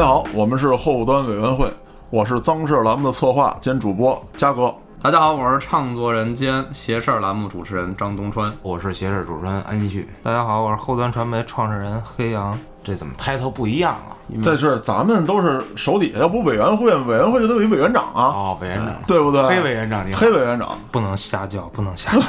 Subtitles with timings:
[0.00, 1.70] 家好，我们是后端委员会，
[2.08, 4.74] 我是脏事儿栏目的策划兼主播嘉哥。
[5.02, 8.50] 大家好，我是唱作人兼邪事儿栏目主持人张东川。
[8.62, 12.58] 我是斜事主持人安旭，大家好，我是后端传媒创始人黑羊。
[12.82, 14.16] 这怎么抬头不一样啊？
[14.42, 19.42] 这是咱们都是手底下，要不委员会，委员会就得有一委员长啊，哦，委员长，对不对？
[19.42, 20.78] 黑委员长你好黑委员长。
[20.90, 22.26] 不能瞎叫，不能瞎叫。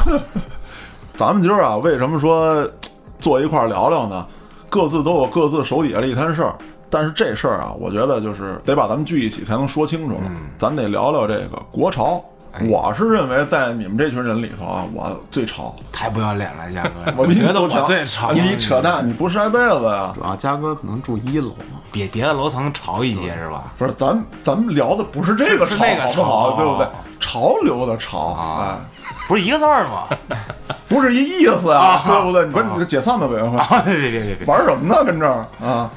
[1.15, 2.69] 咱们今儿啊，为什么说
[3.17, 4.27] 坐一块儿聊聊呢？
[4.69, 6.55] 各自都有各自手底下的一摊事儿，
[6.91, 10.21] 但是这事儿啊，我觉得就是得把咱们聚一起才能说清楚了。
[10.59, 12.23] 咱得聊聊这个国潮。
[12.53, 15.73] 哎我是认为在你们这群人里头啊，我最潮。
[15.89, 17.13] 太不要脸了，嘉哥！
[17.15, 20.11] 我觉得我最潮，你扯淡，你不晒被子呀？
[20.13, 23.71] 主要嘉哥可能住一楼嘛，比别的楼层潮一些是吧？
[23.77, 26.51] 不是，咱咱们聊的不是这个潮，好不好？
[26.57, 26.87] 对不对？
[27.21, 30.03] 潮流的潮，啊哎，不是一个字儿吗？
[30.89, 32.45] 不是一意思啊，对不对？
[32.45, 34.45] 你不是你解散吧，委员会啊，别别别别别！
[34.47, 35.01] 玩什么呢？
[35.05, 35.89] 跟这儿啊？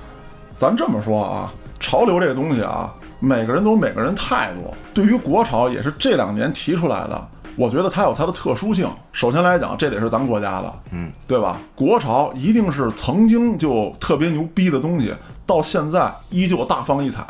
[0.64, 4.72] 咱这么说啊，潮流这个东西啊，每个人都有每个人态度。
[4.94, 7.28] 对于国潮，也是这两年提出来的。
[7.54, 8.88] 我觉得它有它的特殊性。
[9.12, 11.58] 首先来讲，这得是咱国家的，嗯，对吧？
[11.74, 17.22] 国潮一定是曾经就特别牛逼的东西，到现在依旧大放异彩。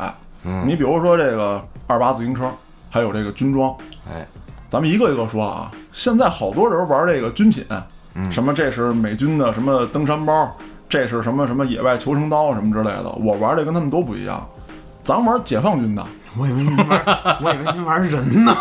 [0.45, 2.49] 嗯你比如说这个二八自行车，
[2.89, 3.75] 还有这个军装，
[4.09, 4.25] 哎，
[4.69, 5.69] 咱们一个一个说啊。
[5.91, 7.65] 现在好多人玩这个军品，
[8.13, 10.55] 嗯什么这是美军的什么登山包，
[10.87, 13.09] 这是什么什么野外求生刀什么之类的。
[13.23, 14.45] 我玩的跟他们都不一样，
[15.03, 16.05] 咱玩解放军的，
[16.37, 17.03] 我以为您玩，
[17.41, 18.55] 我以为您玩人呢，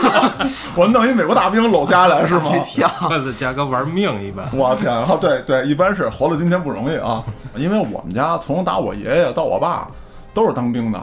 [0.76, 2.50] 我弄一美国大兵搂家来是吗？
[2.64, 2.90] 跳。
[3.08, 4.46] 这价格玩命一般。
[4.52, 5.16] 我天啊！
[5.20, 7.24] 对对，一般是活到今天不容易啊。
[7.56, 9.88] 因为我们家从打我爷爷到我爸
[10.34, 11.00] 都是当兵的，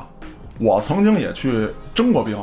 [0.59, 2.37] 我曾经也去征过兵。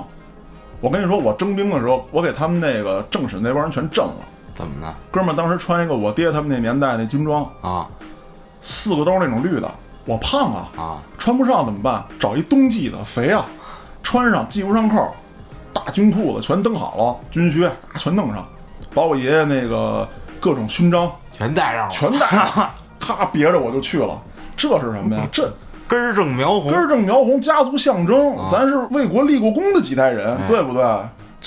[0.81, 4.17] 我跟你说，我征兵的时候，我给他们那个政审那帮人全震了。
[4.55, 4.95] 怎么的？
[5.11, 7.87] 哥们儿当时穿一个我爹他们那年代那军装，啊
[8.69, 9.71] 四个兜那种绿的，
[10.05, 10.99] 我胖啊，啊！
[11.17, 12.05] 穿不上怎么办？
[12.19, 13.47] 找一冬季的，肥啊，
[14.03, 15.15] 穿上系不上扣，
[15.73, 18.45] 大军裤子全蹬好了，军靴全弄上，
[18.93, 20.09] 把我爷爷那个
[20.41, 22.69] 各种勋章全带上了，全带上，
[22.99, 24.21] 咔别着我就去了。
[24.57, 25.23] 这是什么呀？
[25.31, 25.49] 这
[25.87, 30.83] 根正苗红根，正苗红，家族象征，咱是为国立过功的几代人，哎对不对？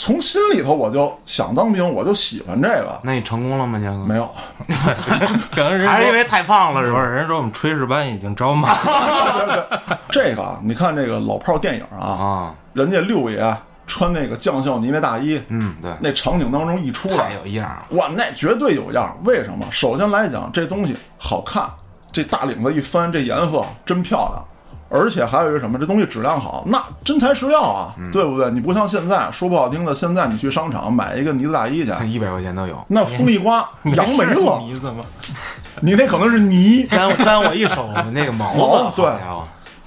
[0.01, 2.97] 从心里头我就想当兵，我就喜欢这个。
[3.03, 3.97] 那你成功了吗，嘉哥？
[3.97, 4.31] 没有，
[5.51, 6.99] 可能人，还是因为太胖了是吧？
[6.99, 9.99] 不是人说我们炊事班已经招满了。
[10.09, 13.53] 这个啊你看这个老炮儿电影啊，啊，人家六爷
[13.87, 17.69] 穿那个将校呢那大衣，嗯，对，那场景当中一出太来，有样。
[17.89, 19.11] 哇，那绝对有样儿。
[19.25, 19.65] 为什么？
[19.69, 21.69] 首先来讲，这东西好看，
[22.09, 24.45] 这大领子一翻，这颜色真漂亮。
[24.89, 28.49] 而且还有一个什么，这东西质量好，那真材实料啊，对不对？
[28.51, 35.05] 你不像现在说不好听的，现在你去商场买一个呢子大衣去，一百块钱都有，那风一刮扬没了， 你怎么？
[35.81, 36.85] 你那可能是泥。
[36.87, 39.11] 沾沾我一手 那个毛毛子，对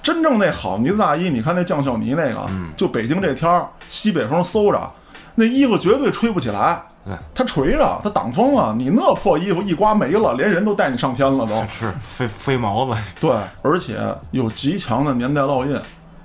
[0.01, 4.91] 真正那好呢子大衣，你看那酱校呢那个，就北京这天儿，西北风嗖着，
[5.35, 6.81] 那衣服绝对吹不起来。
[6.89, 6.92] 对，
[7.33, 8.73] 它垂着，它挡风啊。
[8.77, 11.55] 你那破衣服一刮没了，连人都带你上天了都。
[11.77, 13.31] 是飞飞毛子， 对，
[13.61, 13.99] 而且
[14.31, 15.79] 有极强的年代烙印，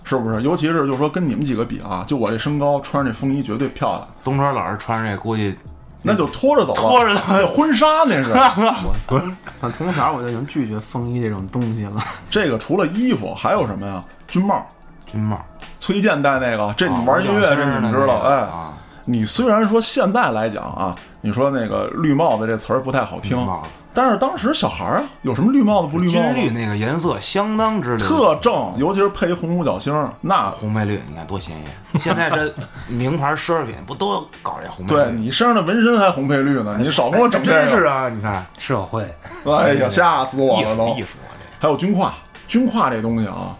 [0.05, 0.43] 是不是？
[0.43, 5.55] 尤其是就是说跟你们几个比啊，就我这身高，穿着这风衣绝对漂亮，东川老师穿着这估计
[6.00, 8.33] 那就拖着走了，拖着走那婚纱那是。
[9.11, 9.28] 反
[9.62, 12.00] 正从小我就已经拒绝风衣这种东西了。
[12.31, 14.03] 这个除了衣服还有什么呀？
[14.28, 14.65] 军帽，
[15.06, 15.44] 军帽，
[15.81, 18.37] 崔健戴那个，这你玩音乐啊这你们知道，哎。
[18.37, 18.78] 啊，
[19.11, 23.39] 你虽然说现在来讲啊，你说那个绿帽子这词儿不太好听
[23.95, 26.45] 但是当时小孩儿啊，有什么绿帽子不绿帽子军？
[26.45, 31.67] 绿那个颜色相当之特正，尤其是配一红五角星，那红配绿，你看多鲜艳！
[31.99, 32.53] 现在这
[32.87, 35.03] 名牌奢侈品不都搞这红配绿？
[35.03, 37.59] 对你身上的纹身还红配绿呢，你少跟我整这个。
[37.59, 38.11] 真是啊！
[38.11, 39.03] 你看社会
[39.47, 40.89] 哎呀，吓死我了都！
[40.89, 42.11] 艺术艺术啊，这还有军挎，
[42.47, 43.57] 军挎这东西啊，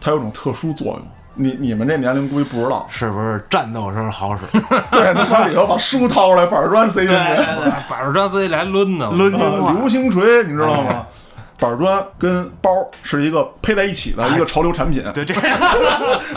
[0.00, 1.02] 它有种特殊作用。
[1.36, 4.60] 你你们这年龄估计不知道，是不是战斗时候好使？
[4.90, 7.40] 对，他把里头把书掏出来，板砖塞进去，
[7.88, 9.10] 板砖自己来抡呢。
[9.12, 11.06] 抡啊流星锤，你知道吗？
[11.58, 12.70] 板砖跟包
[13.02, 15.02] 是一个配在一起的一个潮流产品。
[15.14, 15.34] 对，这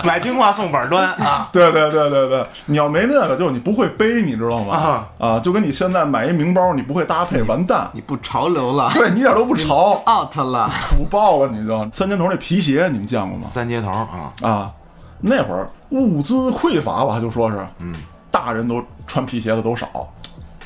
[0.01, 1.49] 买军挎送板砖啊！
[1.51, 5.05] 对对对对对，你要没那个，就是你不会背，你知道吗？
[5.17, 7.89] 啊就跟你现在买一名包，你不会搭配，完蛋。
[7.91, 10.69] 你不潮流了对你一点都不潮，，out 了。
[10.89, 11.77] 土爆了你就。
[11.91, 13.45] 三尖头那皮鞋你们见过吗？
[13.45, 14.71] 三接头啊，啊，
[15.21, 17.93] 那会儿物资匮乏吧，就说是，嗯，
[18.31, 19.87] 大人都穿皮鞋的都少，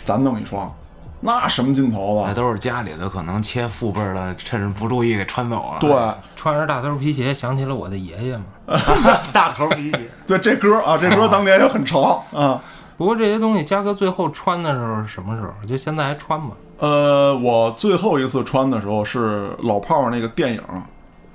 [0.03, 0.71] 咱弄一双，
[1.19, 2.25] 那什么劲头子？
[2.27, 5.77] 那都是家里的可能切父辈儿的，趁着不注意给穿走了。
[5.79, 5.91] 对
[6.35, 8.43] 穿着大头皮鞋，想起了我的爷爷嘛。
[9.33, 12.61] 大头皮鞋， 对，这歌啊，这歌当年也很潮 啊。
[12.95, 15.53] 不过这些东西，嘉哥最后穿的时候是什么时候？
[15.65, 16.51] 就现在还穿吗？
[16.77, 20.61] 呃，我最后一次穿的时候是老炮儿那个电影《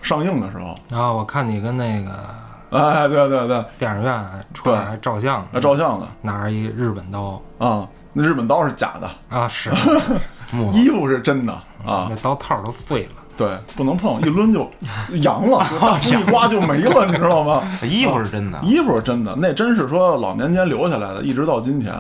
[0.01, 2.11] 上映的时候，然后我看你跟那个
[2.71, 6.07] 哎，对对对，电影院出来还照相还，照相的。
[6.23, 7.41] 拿着一日本刀。
[7.59, 9.71] 啊，那日本刀是假的，啊，是。
[10.53, 11.53] 木衣服是真的
[11.85, 12.09] 啊。
[12.11, 13.11] 那，刀套都碎了。
[13.37, 14.69] 对，不能碰，一抡就
[15.23, 17.63] 扬了，就大风一刮就没了，你知道吗？
[17.83, 21.95] 衣服是真的，衣服是真的，那真是说老年间留下来的，一直到今天。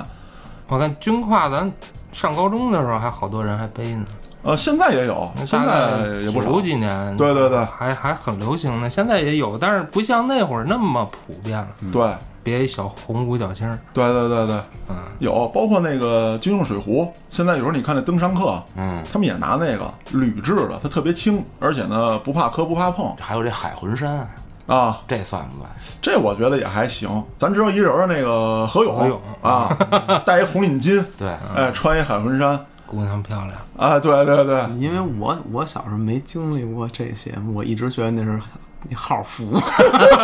[0.66, 1.72] 我看军挎，咱
[2.12, 4.04] 上高中的时候还好多人还背呢，
[4.42, 6.60] 呃，现在也有，现在也不少九。
[6.60, 8.88] 几年，对对对还还很流行呢。
[8.88, 11.68] 现在也有，但是不像那会儿那么普遍了。
[11.92, 12.08] 对
[12.42, 14.56] 别一小红五角星儿，对对对对，
[14.88, 24.26] 嗯，有，包括那个军用水壶，现在有时候你看那登山客，嗯，他们也拿那个铝制的，它特别轻，而且呢不怕磕不怕碰还有这海魂衫，
[24.66, 25.00] 啊。
[25.06, 25.68] 这算不算？
[26.00, 27.22] 这我觉得也还行。
[27.36, 29.68] 咱知道一人儿那个何勇，何勇啊，
[30.24, 32.58] 戴一红领巾，对，哎，穿一海魂衫
[32.88, 33.52] 姑娘漂亮。
[33.76, 38.40] 啊，对对对，因为我我小时候没经历过这些，我一直觉得那是
[38.88, 39.60] 那号服。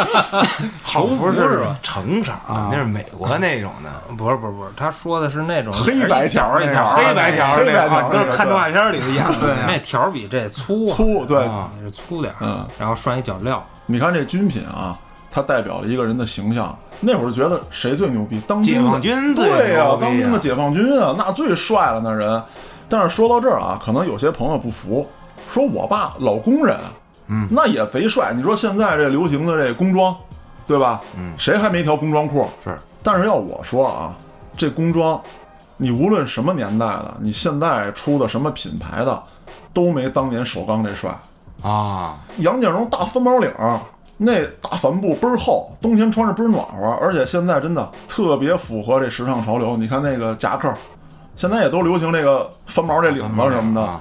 [0.84, 1.76] 球服是吧？
[1.82, 9.40] 成色啊那是美国那种的，不是不是不是，他说的是那种黑白条儿一条那个儿一条儿黑白条儿那个，都是看动画片里头演的。
[9.40, 11.44] 对那条儿比这粗啊，粗对。
[11.44, 14.99] 啊是粗点儿，嗯然后拴一脚镣，你看这军品啊，
[15.31, 16.76] 它代表了一个人的形象。
[17.00, 18.41] 那会儿觉得谁最牛逼？
[18.46, 22.43] 当兵的解放军对呀、当兵的啊解放军啊，那最帅了那人。
[22.88, 25.06] 但是说到这儿啊，可能有些朋友不服，
[25.50, 26.79] 说我爸老工人，
[27.29, 28.32] 嗯，那也贼帅。
[28.35, 30.14] 你说现在这流行的这工装，
[30.67, 31.00] 对吧？
[31.17, 32.46] 嗯谁还没条工装裤？
[32.62, 34.14] 是，但是要我说啊，
[34.56, 35.20] 这工装，
[35.79, 39.23] 你无论什么年代的，你现在出的什么品牌的，
[39.73, 41.11] 都没当年首钢这帅。
[41.62, 43.81] 啊，杨建荣大翻毛领儿，
[44.16, 49.76] 那大帆布倍儿厚，冬天穿着倍儿暖和，而且现在真的特别符合这时尚潮流。
[49.76, 50.72] 你看那个夹克，
[51.37, 53.81] 现在也都流行这个翻毛这领子什么的。
[53.81, 54.00] 啊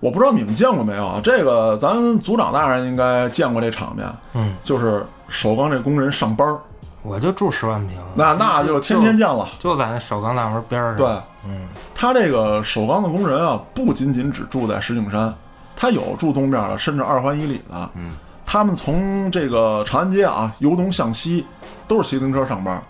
[0.00, 1.18] 我不知道你们见过没有啊？
[1.24, 6.58] 这个咱组长大人应该见过这场面，嗯，就是首钢这工人上班儿，
[7.02, 9.48] 我就住十万平，那那就天天见了。
[9.58, 10.96] 就在那首钢大门边儿上。
[10.98, 11.06] 对，
[11.46, 15.32] 嗯，他这个首钢的工人啊，不仅仅只住在石景山，
[15.74, 17.90] 他有住东边的，甚至二环以里的。
[17.94, 18.10] 嗯，
[18.54, 21.44] 他们从这个长安街啊，由东向西，
[21.88, 22.80] 都是骑自行车上班。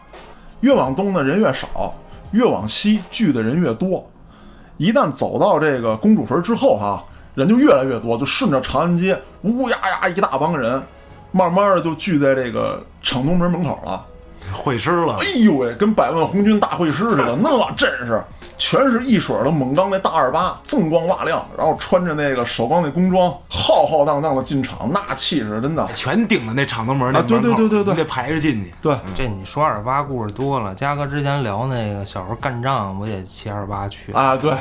[0.61, 1.91] 越往东的人越少，
[2.33, 4.07] 越往西聚的人越多。
[4.77, 7.03] 一旦走到这个公主坟之后哈、
[7.35, 10.83] 人就越来越多，就顺着长安街，乌呀呀一大帮人，
[11.33, 14.05] 慢慢的就聚在这个厂东门门口了。
[14.53, 18.23] 会师了哎，呦喂，跟百万红军大会师似的，那阵势，
[18.67, 25.87] 全是一水儿的猛钢那大二八，锃光瓦亮，然后穿着那个首钢那工装，浩浩荡荡的进场，那气势真的。
[25.93, 28.75] 全顶着那厂东门那啊对对对对对你得排着进去。
[28.81, 34.55] 对，这你说二八故事多了，嘉哥之前聊那个小时候干仗，我也骑二八去啊对。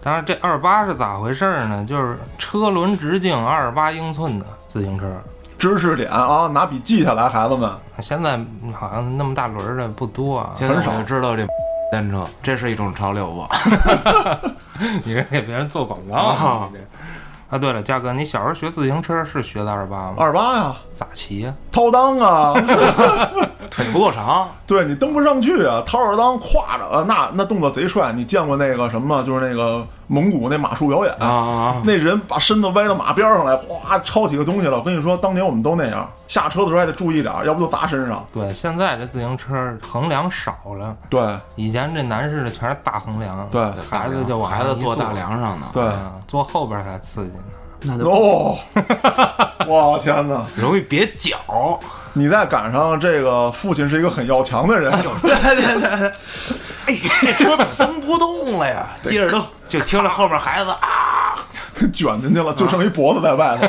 [0.00, 1.84] 当然，这二八是咋回事儿呢？
[1.84, 5.10] 就是车轮直径二十八英寸的自行车，
[5.58, 7.68] 知识点啊，拿笔记下来，孩子们。
[7.98, 8.38] 现在
[8.72, 10.52] 好像那么大轮儿的不多啊。
[10.56, 11.44] 很少知道这
[11.90, 13.48] 单车，这是一种潮流吧？
[15.04, 16.84] 你这给别人做广告啊你这
[17.50, 20.16] 啊，对了，嘉哥，你小时候学自行车是学的二八吗？
[20.18, 21.54] 二八呀，咋骑呀？
[21.72, 22.52] 掏裆啊，
[23.70, 28.12] 腿不够长，对你蹬不上去啊，掏着裆挎着啊，那那动作贼帅。
[28.12, 29.22] 你见过那个什么？
[29.22, 34.78] 就是那个蒙古那马术表演啊啊啊那人把身子歪到马边上来，哗抄起个东西了。
[34.78, 38.26] 我跟你说，当年我们都那样，下车的时候还得注意点儿，要不就砸身上。
[38.32, 47.44] 对，现在这自行车横梁少了，对以前这男士的全是大横梁，对孩子就往孩子坐大梁上呢，对，啊，坐后边才刺激呢。
[47.82, 48.58] 那就哦，
[49.66, 50.46] 我天哪！
[50.56, 51.78] 容易别脚。
[52.14, 54.90] 你再赶上这个父亲是一个很要强的人，
[55.22, 56.12] 对对对对，
[56.86, 58.88] 哎，这车蹬不动了呀？
[59.04, 61.38] 接着蹬，就听着后面孩子啊。
[61.94, 63.68] 卷进去了，就剩一脖子在外头。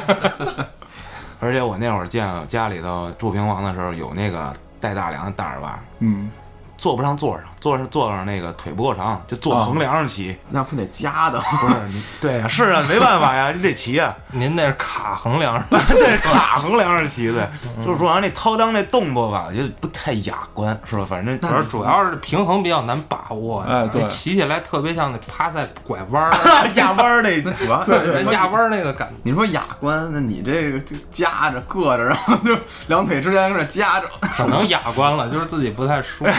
[1.39, 6.31] 而且我那会儿见家里头住平房的时候，有那个带大梁的大耳巴，嗯，
[6.75, 10.35] 坐不上座上，坐上坐上那个腿不够长，就坐横梁上骑。
[10.49, 11.39] 那不得夹的？
[11.39, 17.51] 不是你，对呀、 是啊，没办法呀， 你得骑呀、您那是卡横梁上， 那是卡横梁上骑的，
[17.85, 21.05] 就是说完那掏裆那动作吧，就不太雅观，是吧？
[21.09, 21.39] 反正
[21.69, 26.31] 主要是平衡比较难把握呀，哎对骑起来特别像那趴在拐弯儿
[26.75, 29.15] 压弯儿那主要人压弯儿那个感觉。
[29.23, 32.55] 你说雅观，那你这个就夹着硌着，然后就
[32.87, 36.31] 两腿之间搁这夹着，可能雅观了，就是自己不太舒服。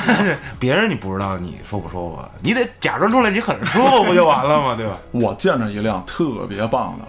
[0.58, 4.74] 别人你不知道你舒不舒服，你得假装出来你很舒服，不就完了吗？
[4.76, 4.96] 对吧？
[5.12, 7.04] 我见着一辆特别棒的，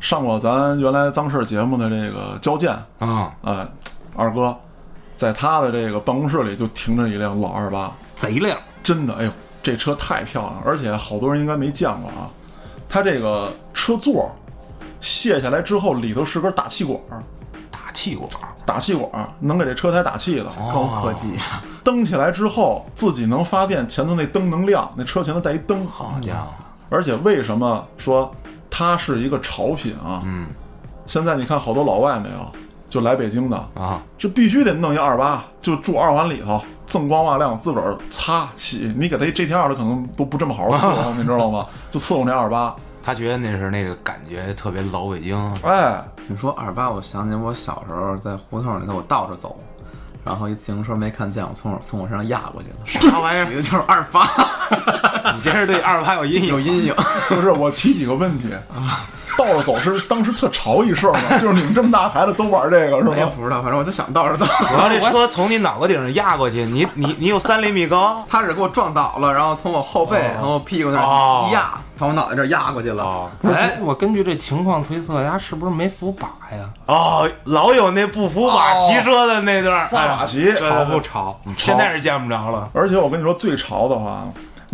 [0.00, 3.66] 上过咱原来脏事儿节目的这个交建，啊、哎，
[4.14, 4.56] 二哥，
[5.16, 9.30] 在他的这个办公室里就停着一辆老二八，贼亮，真的，哎呦，
[9.62, 12.30] 这车太漂亮，而且好多人应该没见过啊。
[12.88, 14.30] 它这个车座
[15.00, 16.98] 卸下来之后里头是根大气管
[17.96, 18.28] 气管，
[18.66, 20.44] 打气管儿能给这车胎打气的。
[20.72, 21.64] 高科技啊！
[21.82, 25.86] 蹬起来之后自己能发电，前头那灯能亮，那车前头带一灯。
[25.86, 26.52] 好家伙，
[26.90, 28.30] 而且为什么说
[28.68, 30.20] 它是一个潮品啊？
[30.26, 30.46] 嗯
[31.06, 32.52] 现在你看好多老外没有，
[32.88, 38.92] 就来北京的，啊，这必须得弄一二八，就住二环里头，锃光瓦亮，自个儿擦洗。
[38.98, 41.64] 你给他一 GTR 的可能都不这么好好伺候， 你知道吗？
[41.90, 42.74] 就伺候那二八。
[43.06, 49.56] 他觉得那是那个感觉特别老北京，哎，你说二八，我想起我小时候在胡同里头，我倒着走，
[50.24, 53.46] 然后一自行车没看见，我从我从我身上压过去了，啥玩意儿？
[53.54, 54.28] 就是二八，
[55.36, 56.48] 你这是对二八有阴影？
[56.48, 56.92] 有阴影。
[57.28, 58.48] 不是，我提几个问题。
[59.36, 61.38] 倒着走是当时特潮一事儿吗？
[61.40, 63.10] 就是你们这么大孩子都玩这个是吗？
[63.12, 64.46] 我也不知道，反正我就想倒着走。
[64.72, 73.02] 然后这车从你脑壳顶上压过去，你 你你有三厘米高，他是给我撞倒了，然后从我后背，从我屁股那哦儿一压，从我脑袋这儿压过去了。
[73.04, 76.68] 哦哎，我根据这情况推测，他，是不是没扶把呀？
[76.86, 81.40] 哦，老有那不扶把哦骑车的那段儿，撒把骑对对潮对不潮？
[81.56, 82.68] 现在是见不着了。
[82.72, 84.22] 而且我跟你说，最潮的话，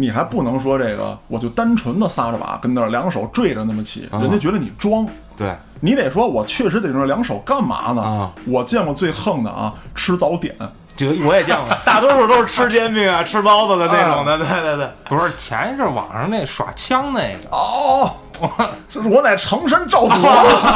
[0.02, 5.06] 你还不能说这个，我就单纯的撒着把跟那儿两手坠着那么起，人家觉得你装。
[5.36, 8.02] 对，你得说，我确实得用两手干嘛呢？
[8.02, 10.54] 啊我见过最横的啊，吃早点。
[10.96, 14.36] 这个我也见过， 大多数都是吃煎饼啊、吃包子的那种的。
[14.38, 18.12] 对对对，不是前一阵网上那耍枪那个，哦，
[18.92, 20.32] 这是我乃常山赵子龙。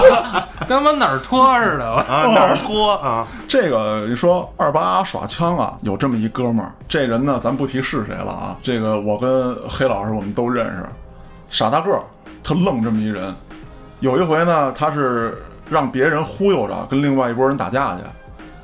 [0.66, 1.84] 跟他妈哪儿拖似的。
[1.86, 3.26] 啊哪儿拖啊？
[3.46, 8.56] 这个你说二八耍枪啊，有这么一哥们儿，这人呢，咱不提是谁了啊。
[8.62, 10.84] 这个我跟黑老师我们都认识，
[11.50, 12.02] 傻大个儿，
[12.42, 13.32] 特愣这么一人。
[14.00, 18.02] 有一回呢，他是让别人忽悠着跟另外一拨人打架去，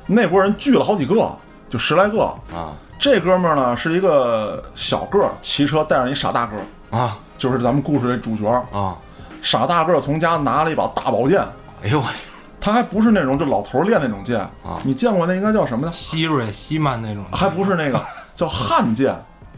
[0.05, 1.31] 那拨人聚了好几个，
[1.73, 2.25] 就十来个。
[2.53, 8.47] 啊这哥们儿呢是一个小个儿，骑车带上一傻大个儿，啊就是咱们故事的主角。
[8.71, 8.95] 啊！
[9.41, 11.41] 傻大个儿从家拿了一把大宝剑，
[11.83, 12.27] 哎呦我去！
[12.61, 15.91] 他还不是那种就老头儿练那种剑啊你见过那应该叫什么呢？
[15.91, 18.01] 希瑞、希曼那种，还不是那个
[18.37, 19.13] 叫汉剑，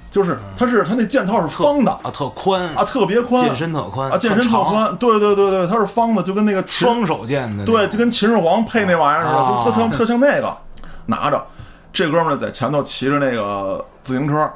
[0.10, 10.58] 就是它是它那剑套是方的啊，特宽啊，特别宽，剑身特宽啊，剑身特宽，对对对对，它是方的，就跟那个双手剑的，对，就跟秦始皇配那玩意儿似的，啊就特像特像那个，
[11.06, 11.46] 拿着，
[11.96, 14.52] 这哥们儿在前头骑着那个自行车，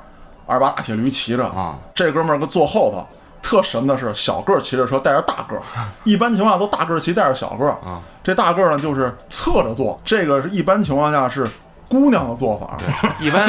[0.46, 3.08] 二八大铁驴骑着，啊这哥们儿搁坐后头。
[3.42, 5.62] 特神的是，小个儿骑着车带着大个儿，
[6.04, 7.72] 一般情况下都大个儿骑带着小个儿。
[7.84, 11.48] 啊这大个儿呢就是侧着坐，这个是一般情况下是
[11.90, 12.78] 姑娘的做法，
[13.20, 13.48] 一般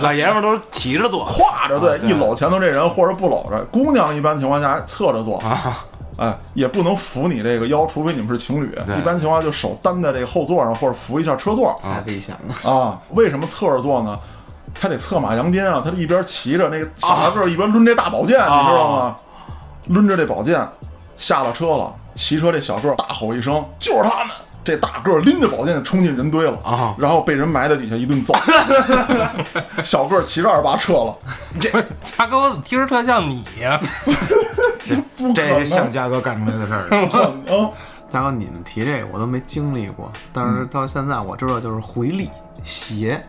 [0.00, 3.58] 老爷们儿都是提着坐挎着对，一搂前头这人或者不搂着。
[3.72, 5.78] 姑娘一般情况下还侧着坐，啊
[6.16, 8.74] 哎，也不能扶你这个腰，除非你们是情侣。
[8.86, 12.70] 对一般情况下就手担在这个后座上，或者扶一下车座太危险了。
[12.70, 13.00] 啊。
[13.10, 14.18] 为什么侧着坐呢？
[14.74, 19.16] 他得策马扬鞭啊，他一边骑着那个小大个，一边抡这大宝剑，啊你知道吗？
[19.88, 20.66] 抡着这宝剑
[21.16, 28.32] 下了车了，骑车这小个大吼一声：“就是他们！”这大个拎着宝剑就冲进人堆了啊然后被人埋在底下一顿揍。
[29.82, 31.18] 小个骑着二八撤了，
[31.60, 31.68] 这
[32.02, 33.80] 嘉哥，我怎么听着特像你呀？
[35.16, 36.88] 不这能像嘉哥干出来的事儿。
[38.08, 42.28] 嘉哥，你们提这个我都没经历过，但是到现在我知道就是回力
[42.62, 43.24] 鞋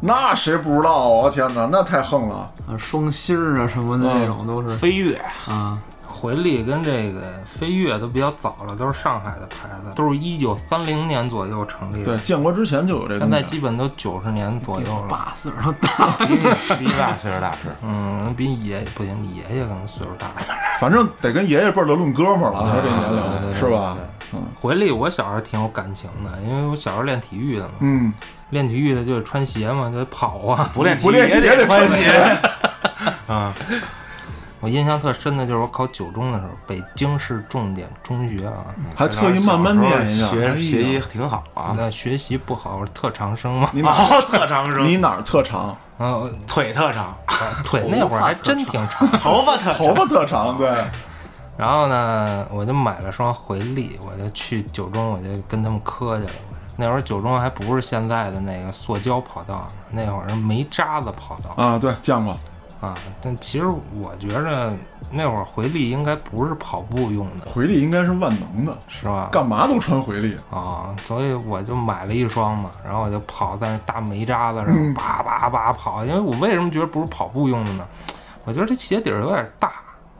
[0.00, 1.06] 那谁不知道啊？
[1.06, 2.50] 我天哪，那太横了！
[2.68, 5.14] 啊、双芯儿啊什么的那种都是飞跃
[5.46, 5.78] 啊。
[6.22, 13.18] 回力跟这个飞跃都比较早了，都是上海的牌子，都是一九三零年左右成立的对，建国之前就有这个。
[13.18, 15.08] 现在基本都九十年左右了。
[15.08, 16.38] 爸岁数都大，比你
[16.78, 17.58] 比你大岁数大是。
[17.82, 20.78] 嗯，比你爷爷不行，你爷爷可能岁数大点儿。
[20.78, 23.96] 反正得跟爷爷辈儿的论哥们儿了，他这年龄是吧？
[23.98, 28.14] 嗯回力我小时候挺有感情的，因为我小时候练体育的嘛，嗯，
[28.50, 30.70] 练体育的就得穿鞋嘛，就得跑啊。
[30.72, 32.08] 不练不练也也得穿穿鞋。
[33.26, 33.52] 啊，
[34.62, 38.64] 我印象特深的就是我考九中的时候，北京市重点中学啊，
[38.96, 40.28] 还特意慢慢念一下。
[40.28, 41.74] 学习挺好啊。
[41.76, 45.76] 那学习不好，我是特长生嘛，你哪哦， 特长生， 你哪儿特长？
[45.98, 47.12] 啊，腿特长，
[47.64, 49.06] 腿那会儿还真挺长。
[49.18, 50.70] 头发特头发特长，对。
[51.58, 56.30] 然后呢，我就买了双回力，我就去九中，我就跟他们磕去了。
[56.76, 62.36] 那会儿九中还不是现在的那个塑胶跑道呢，那会儿是煤渣子跑道啊，对，见过。
[62.82, 62.94] 啊。
[63.22, 64.76] 但其实我觉着
[65.10, 69.30] 那会儿回力应该不是跑步用的，回力应该是万能的，是吧？
[69.32, 70.36] 干嘛都穿回力。
[70.50, 76.04] 啊，所以我就买了一双嘛，然后我就跑在那大煤渣子上，叭叭叭跑。
[76.04, 77.86] 因为我为什么觉得不是跑步用的呢？
[78.44, 79.70] 我觉得这鞋底儿有点大，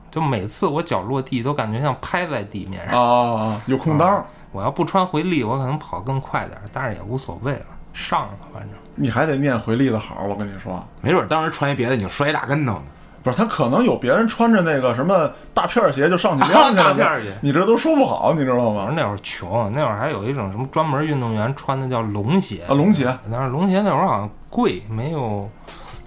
[0.09, 2.97] 就每次我脚落地都感觉像拍在地面上。
[3.02, 8.71] 啊，有空当，我要不穿回力，我可能跑更快点儿，但是也无所谓了，上了反正。
[8.95, 10.25] 你还得念回力的好。
[10.29, 12.83] 我跟你说，没准当时穿一别的你就摔一大跟头呢。
[13.25, 18.93] 不是他可能有别人穿着那个什么大片儿鞋就上去练去了， 大片儿鞋你这都说不好，你知道吗？
[18.97, 25.49] 那会儿穷，那会儿还有一种什么专门运动员穿的叫龙鞋啊，，龙鞋，但是龙鞋那会儿好像贵，没有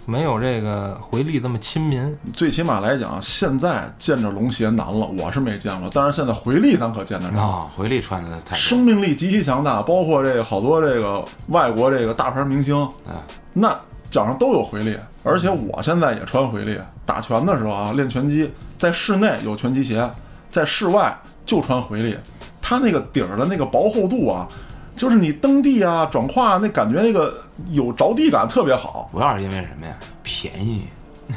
[0.06, 2.18] 没有这个回力这么亲民。
[2.34, 7.40] 最起码来讲，现在见着龙鞋难了，我是没见过，但是现在回力咱可见得着。
[7.40, 12.76] 啊，回力穿的太生命力极其强大，包括这个好多这个外国这个大牌明星，
[13.08, 13.16] 嗯，
[13.54, 13.76] 那
[14.12, 16.78] 脚上都有回力，而且我现在也穿回力。
[17.06, 20.10] 打拳的时候啊，练拳击，在室内有拳击鞋，
[20.50, 22.16] 在室外就穿回力。
[22.62, 24.48] 它那个底儿的那个薄厚度啊，
[24.96, 27.34] 就是你蹬地啊、转胯啊那感觉那个
[27.72, 29.94] 有着地感特别好，主要是因为什么呀？
[30.24, 30.88] 便宜。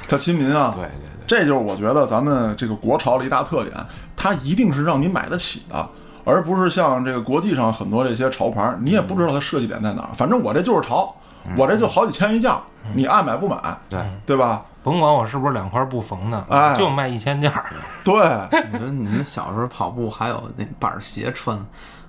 [0.09, 0.73] 它亲民啊。
[0.77, 3.75] 对对对，这就是我觉得咱们这个国潮的一大特点，
[4.17, 5.89] 它一定是让你买得起的，
[6.25, 10.09] 而不是像这个国际上很多这些潮牌，你也不知道它设计点在哪儿。
[10.15, 11.15] 反正我这就是潮，
[11.57, 12.61] 我这就好几千一件儿，
[12.95, 13.57] 你爱买不买，
[13.89, 14.65] 对，对吧？
[14.83, 17.65] 甭管我是不是两块布缝的，哎就卖一千件儿。
[18.05, 18.15] 对，
[18.73, 21.59] 你说你们小时候跑步还有那板儿鞋穿，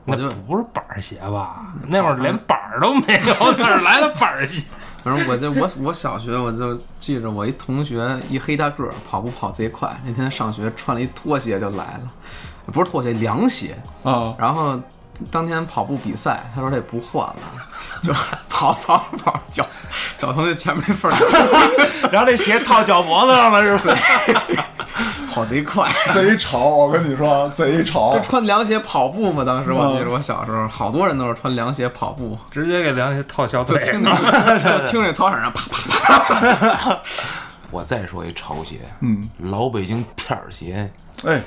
[0.09, 1.65] 我那就不是板儿鞋吧？
[1.87, 4.63] 那会儿连板儿都没有， 哪儿来的板儿鞋？
[5.03, 12.01] 反正我就我我小学我就记着我一同学一黑大个儿跑步跑贼快，那天上学穿了一拖鞋就来了，
[12.73, 14.77] 不是拖鞋凉鞋，啊，然后
[15.31, 17.35] 当天跑步比赛，他说这不换了，
[18.03, 18.11] 就
[18.49, 19.65] 跑跑跑脚
[20.17, 21.15] 脚从那前面那缝儿
[22.11, 23.95] 然后那鞋套脚脖子上了，是吧？
[25.29, 25.89] 跑贼快。
[26.13, 28.19] 贼潮，我跟你说，贼潮就。
[28.27, 33.79] 穿凉鞋跑步嘛，当时我记得我小时候，好多人都是穿凉鞋跑步，直接给凉鞋套小腿。
[33.79, 34.11] 就听着
[34.83, 36.99] 就听着操场上啪啪
[37.71, 40.89] 我再说一潮鞋，嗯，老北京片儿鞋，
[41.25, 41.39] 哎，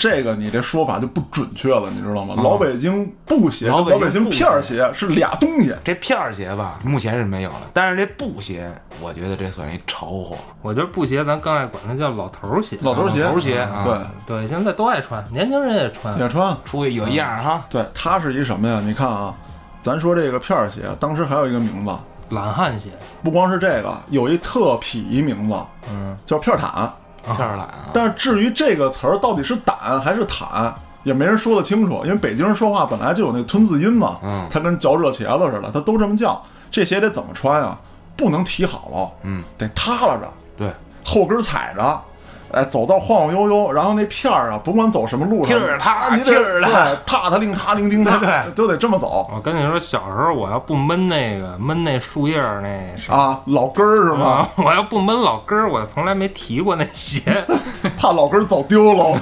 [0.00, 2.34] 这个你这说法就不准确了，你知道吗？
[2.42, 5.74] 老北京布鞋、老北京片儿鞋是俩东西。
[5.84, 8.66] 这片儿鞋吧，目前是没有了，但是这布鞋，
[8.98, 10.38] 我觉得这算一潮货。
[10.62, 12.78] 我觉得布鞋咱更爱管它叫老头儿鞋。
[12.80, 13.84] 老头儿鞋，老头儿鞋啊
[14.26, 16.18] 对，对，现在都爱穿，年轻人也穿。
[16.18, 16.56] 也穿。
[16.64, 18.80] 出去有一样哈，对，它是一什么呀？
[18.82, 19.34] 你看啊，
[19.82, 21.92] 咱说这个片儿鞋，当时还有一个名字，
[22.34, 22.88] 懒汉鞋，
[23.22, 25.54] 不光是这个，有一特痞一名字
[25.92, 26.90] 嗯，叫片儿毯。
[27.22, 36.40] 片儿懒啊，但是至于这个词儿到底是胆还是坦，也没人说得清楚，因为北京人说话本来就有那吞字音嘛，嗯他跟嚼热茄子似的，他都这么叫。
[36.70, 37.78] 这鞋得怎么穿啊？
[38.16, 40.70] 不能提好了，嗯，得塌拉着，对，
[41.04, 42.00] 后跟踩着，
[42.52, 54.26] 哎，走道晃晃悠悠，然后那片儿啊，甭管走什么路上，踢儿踏你得踏对，踏踏令踏令叮踏，对 都得这么走我跟你说，小时候我要不闷那个闷那树叶儿那啥啊，老根儿是吗？
[54.26, 57.22] 啊， 我要不闷老根儿，我从来没提过那鞋。
[57.96, 59.20] 怕老根儿走丢了。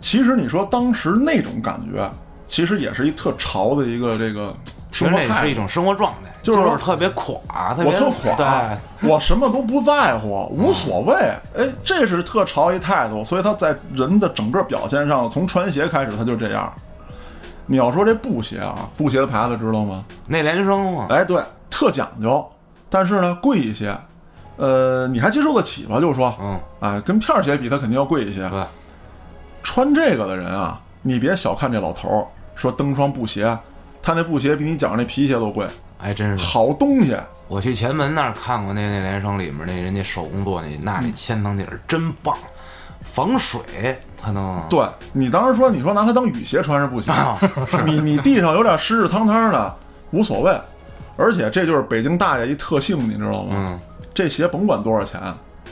[0.00, 2.10] 其实你说当时那种感觉，
[2.46, 4.54] 其实也是一特潮的一个这个
[4.90, 11.14] 生活态是一种生活状态，就是说特别垮，特别我特垮，对，我什么都不在乎，无所谓。
[11.56, 16.70] 哎，这是特潮一态度，所以他在人的整个表现上，从穿鞋开始他就这样。
[17.66, 20.04] 你要说这布鞋啊，布鞋的牌子知道吗？
[20.26, 22.44] 内联升嘛，哎，对，特讲究，
[22.90, 23.96] 但是呢贵一些。
[24.56, 25.98] 呃，你还接受得起吧？
[25.98, 28.46] 就说，嗯，哎，跟片儿鞋比，它肯定要贵一些。
[28.48, 28.64] 对，
[29.62, 33.56] 穿这个的人啊，你别小看这老头儿，说蹬双布鞋，
[34.02, 35.66] 他那布鞋比你脚上那皮鞋都贵，
[36.02, 36.44] 还真是。
[36.44, 37.16] 好东西。
[37.48, 42.36] 我去前门那儿看过那那联升里面那人家手工做那，那那千层底儿真棒，
[43.00, 43.60] 防水
[44.20, 47.38] 它能对你当时说，你说拿它当雨鞋穿是不行， 啊，
[47.84, 49.76] 你你地上有点湿湿汤汤的
[50.12, 50.58] 无所谓，
[51.16, 53.48] 而且这就是北京大爷一特性，你知道吗？
[53.56, 53.80] 嗯
[54.14, 55.18] 这鞋甭管多少钱，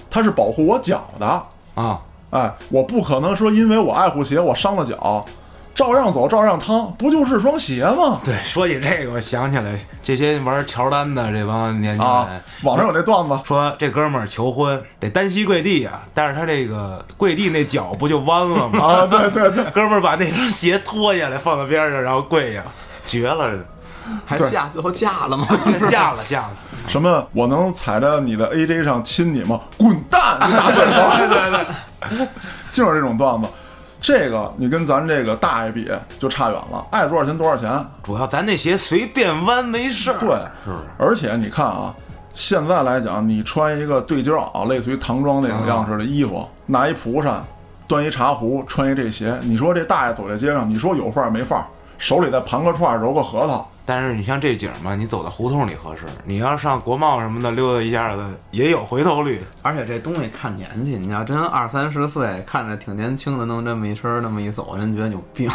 [0.09, 1.43] 它是保护我脚的。
[1.75, 5.25] 啊，哎，我不可能说因为我爱护鞋，我伤了脚，
[5.74, 8.20] 照样走，照样趟，不就是双鞋吗？
[8.24, 18.85] 对，说起这个，我想起来这些玩乔丹的这帮年轻啊人，，网上有那段子，说这哥们儿求婚得单膝跪地啊，但是他这个跪地那脚不就弯了吗？
[18.85, 22.62] 啊，对对对，哥们儿把那双鞋脱下来放在边上，然后跪下，
[23.06, 23.59] 绝了，
[24.26, 25.46] 还对嫁最后嫁了吗？
[25.88, 26.50] 嫁了嫁了，
[26.88, 29.61] 什么我能踩着你的 AJ 上亲你吗？
[29.78, 30.37] 滚蛋！
[30.46, 31.50] 你打滚吧，对对
[32.18, 32.28] 对，
[32.70, 33.48] 就是这种段子。
[34.00, 37.70] 这个你跟咱这个大爷比就差远了，爱多少钱多少钱。
[38.02, 40.28] 主要咱那鞋随便弯没事儿，对，
[40.64, 40.78] 是？
[40.96, 41.94] 而且你看啊，
[42.32, 47.42] 现在来讲，你穿一个对襟袄，类似于唐装那种样式的衣服，拿一蒲扇，
[47.86, 51.66] 端一茶壶，穿一这鞋，你说这大爷走在街上，你说有范儿没范儿？
[51.98, 59.43] 手里再盘个串儿，揉个核桃，但是你像这景儿嘛，你走到胡同里合适，你要上国贸什么的溜达一下子，也有回头率。
[59.62, 65.51] 而且这东西看年纪，你要真二三十岁，看着挺年轻的，弄这么一身儿那么一走，人觉得有病。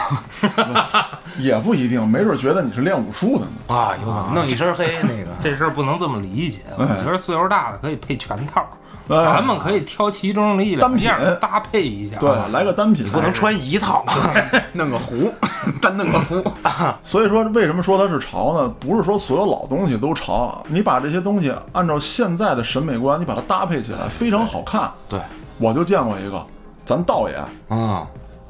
[1.39, 3.75] 也不一定，没准觉得你是练武术的呢。
[3.75, 6.61] 啊，有可能弄一身黑那个， 这事儿不能这么理解。
[6.77, 12.17] 我觉得岁数大的可以配全套，哎咱们可以挑其中的一两件单品搭配一下。
[12.17, 14.05] 对，来个单品，不能穿一套。
[14.73, 15.33] 弄个壶，
[15.81, 16.43] 单弄个壶。
[17.03, 18.73] 所以说，为什么说它是潮呢？
[18.79, 24.91] 不是说所有老东西都潮，你把这些东西按照现在的审美观，你把它搭配起来，非常好看。
[25.07, 25.19] 对，
[25.57, 26.43] 我就见过一个，
[26.83, 27.35] 咱道爷，
[27.69, 28.05] 嗯，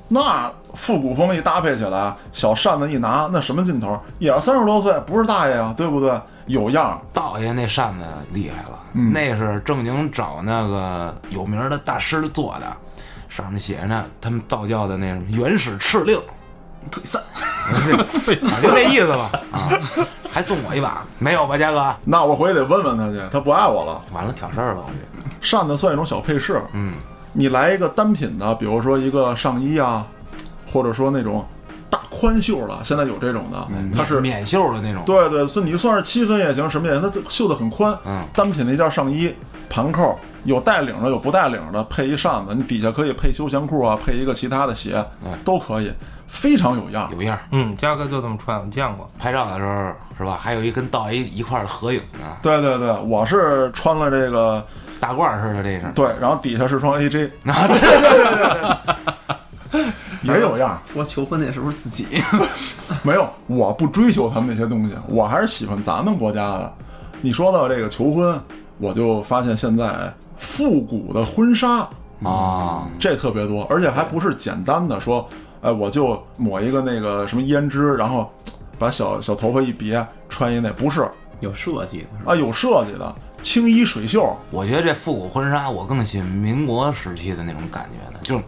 [0.08, 4.00] 那复古风一搭配起来，小扇子一拿，那什么劲头？
[4.20, 6.20] 也是三十多岁，不是大爷啊，对不对？
[6.48, 6.98] 有样儿。
[7.12, 12.66] 道爷那扇子厉害了，嗯那是正经找那个有名的大师做的，
[13.30, 16.18] 上面写着呢，他们道教的那什么原始敕令，
[16.90, 17.22] 退散，
[18.50, 19.32] 反正那意思吧。
[19.52, 19.70] 啊，
[20.32, 21.96] 还送我一把，没有吧，嘉哥？
[22.06, 24.02] 那我回去得问问他去，他不爱我了。
[24.14, 24.84] 完了，挑事儿了。
[25.42, 26.94] 扇子算一种小配饰，嗯，
[27.34, 30.06] 你来一个单品的，比如说一个上衣啊，
[30.72, 31.55] 或者说那种大
[32.20, 35.04] 宽袖的，现在有这种的，它是免免袖的那种。
[35.06, 37.96] 对对，所以你算是七分也行，什么也行，它袖子很宽。
[38.06, 39.34] 嗯单品的一件上衣，
[39.70, 45.92] 盘扣有带领的，有不带领的，配一扇子，你底下可以配休闲裤啊，配一个其他的鞋，嗯都可以，
[46.28, 47.10] 非常有样。
[47.14, 47.38] 有样。
[47.52, 49.08] 嗯，嘉哥就这么穿，我见过。
[49.18, 50.38] 拍照的时候是吧？
[50.40, 54.64] 还有一跟道爷一块儿合影呢，对对对，我是穿了这个，
[55.00, 55.92] 大褂似的，这是。
[55.96, 58.24] 对，然后底下是双 AJ，啊，对对对
[59.72, 59.86] 对对，
[60.34, 60.82] 也有样。
[60.92, 62.08] 说求婚那是不是自己？
[63.04, 66.74] 没有，我不追求他们那些东西，我还是喜欢咱们国家的。
[67.22, 68.40] 你说到这个求婚，
[68.78, 71.88] 我就发现现在复古的婚纱
[72.24, 75.28] 啊，这特别多，而且还不是简单的说，
[75.62, 78.32] 哎，我就抹一个那个什么胭脂，然后
[78.78, 81.08] 把小小头发一别，穿一那，不是
[81.40, 82.32] 有设计的？
[82.32, 88.44] 啊，有设计的青衣水袖，我觉得这复古婚纱，我更喜欢民国时期的那种感觉的，就是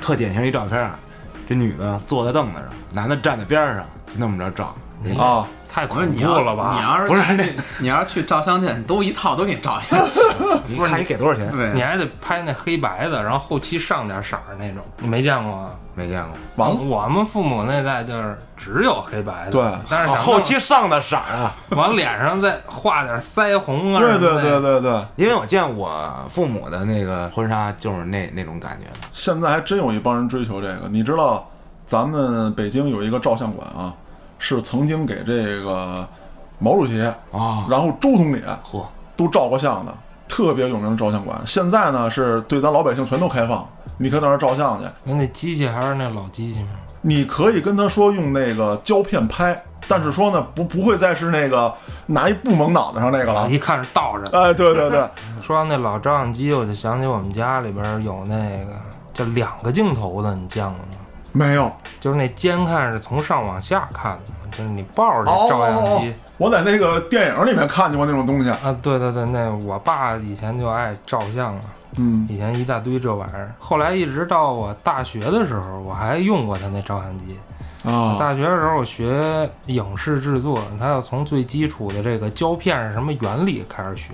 [0.00, 0.98] 特典型一照片啊，
[1.48, 4.74] 这女的坐在凳子上，男的站在边上，就那么着照。
[5.18, 5.48] 啊，
[5.78, 6.72] 太恐怖了吧？
[6.74, 7.44] 你要是不是那
[7.80, 9.96] 你要是去照相店，都一套都给你照下。
[10.66, 11.50] 你看你给多少钱？
[11.52, 15.70] 对，你还得拍那黑白的，然后后期上点色儿那种，你没见过啊？
[15.94, 16.32] 没见过。
[16.56, 29.06] 完了，我们父母那代就是只有黑白的，对哦但是后期上的色儿啊， 往脸上再画点腮红啊，对对对对对，因为我见我父母的那个婚纱就是那那种感觉的。
[29.12, 30.88] 现在还真有一帮人追求这个。
[30.88, 31.48] 你知道，
[31.86, 33.92] 咱们北京有一个照相馆啊，
[34.38, 36.06] 是曾经给这个
[36.58, 38.84] 毛主席，啊，然后周总理嚯，
[39.16, 39.92] 都照过相的，
[40.28, 41.40] 特别有名的照相馆。
[41.44, 44.86] 现在呢是对咱老百姓全都开放，你可以到那儿照相去。
[45.04, 46.70] 那那机器还是那老机器吗？
[47.00, 51.72] 你可以跟他说用那个胶片拍，但是说呢不不会再是那个
[52.06, 53.48] 拿一布蒙脑袋上那个了。
[53.48, 54.38] 一看是倒着的。
[54.38, 55.08] 哎，对对对，
[55.40, 58.72] 说到那老照相机，我就想起我们家里边有那个
[59.12, 60.84] 就两个镜头的，你见过吗？
[61.32, 68.50] 没有就是那监看是从上往下看的，就是你抱着照相机、我在那个电影里面看见过那种东西。
[68.50, 71.60] 啊，对对对，那我爸以前就爱照相啊，
[71.98, 73.52] 嗯，以前一大堆这玩意儿。
[73.58, 77.38] 后来一直到我大学的时候，我还用过他那照相机。
[77.84, 84.12] 啊，大学的时候我学影视制作，他要从最基础的这个胶片是什么原理开始学，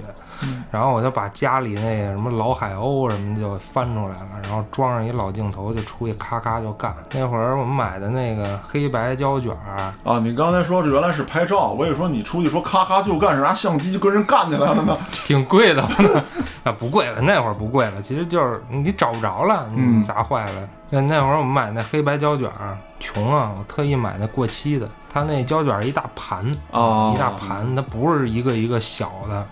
[0.71, 6.95] 然后我就把家里那个什么老海鸥什么就翻出来了，然后装上一老镜头就出去咔咔就干。
[7.13, 14.97] 那会儿我们买的那个黑白胶卷儿，啊，你刚才说这原来是拍照，我以为说你出去说咔咔就干，是拿相机就跟人干起来了呢。
[15.13, 15.83] 挺贵的
[16.65, 20.69] 啊，不贵了，那会儿不贵了，其实就是你找不着了，嗯你砸坏了。
[20.91, 26.45] 那那会儿我们买那黑白胶卷儿，穷啊，我特意买那过期的，它那胶卷儿一大盘。
[26.71, 29.47] 啊，一大盘，它不是一个一个小的，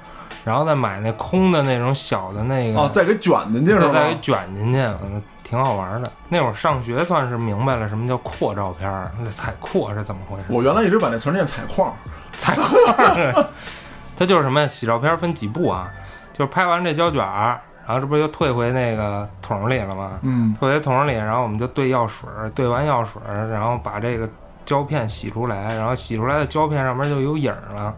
[0.44, 4.08] 然后再买那空的那种小的那个，哦，再给卷进去是吧再再？
[4.10, 6.10] 给卷进去，嗯挺好玩的。
[6.30, 10.44] 那会儿上学算是明白了什么叫扩照片儿，那采扩是怎么回事？
[10.48, 11.94] 我原来一直把那词儿念采矿。
[12.38, 13.46] 采扩儿，
[14.16, 14.66] 它就是什么呀？
[14.66, 15.92] 洗照片分几步啊？
[16.32, 20.12] 就是拍完这胶卷儿，然后这不又退回那个桶里了吗？
[20.22, 24.26] 嗯退回桶里，然后我们就兑药水儿，兑完药水儿，然后把这个
[24.64, 27.94] 胶片洗出来，然后洗出来的胶片上面就有影儿了，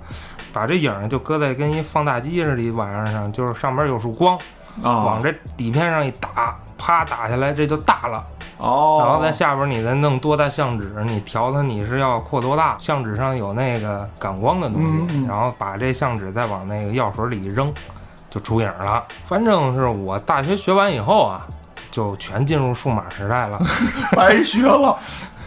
[0.54, 4.38] 把这影儿就搁在跟一放大机似的一玩意儿上，就是上边有束光，
[4.82, 8.24] 往啊，这底片上一打，啪打下来这就大了，
[8.58, 17.74] 哦，然后在下边你再弄多大相纸，你调它你是要扩多大，相纸上有那个感光的东西，然后把这相纸再往那个药水里一扔，
[18.30, 19.02] 就出影儿了。
[19.26, 21.44] 反正是我大学学完以后啊，
[21.90, 23.58] 就全进入数码时代了。
[24.16, 24.96] 白学了，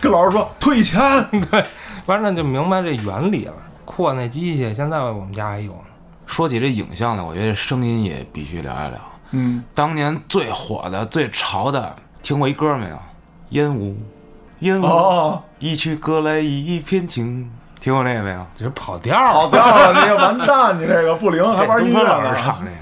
[0.01, 0.99] 跟老师说退钱。
[1.49, 1.63] 对
[2.05, 3.53] 反正就明白这原理了。
[3.97, 5.79] 扩那机器现在我们家还有呢。
[6.27, 8.99] 说起这影像呢，我觉得声音也必须聊一聊。
[9.31, 12.99] 嗯，当年最火的、最潮的，听过一歌没有？
[13.49, 13.97] 烟雾，
[14.59, 18.45] 烟雾，哦，一曲歌来一片情，听过那个没有？
[18.55, 22.43] 这是跑调儿，好掉了，你完蛋，你这个不灵，还玩音乐东方老师呢。
[22.45, 22.77] 唱这个。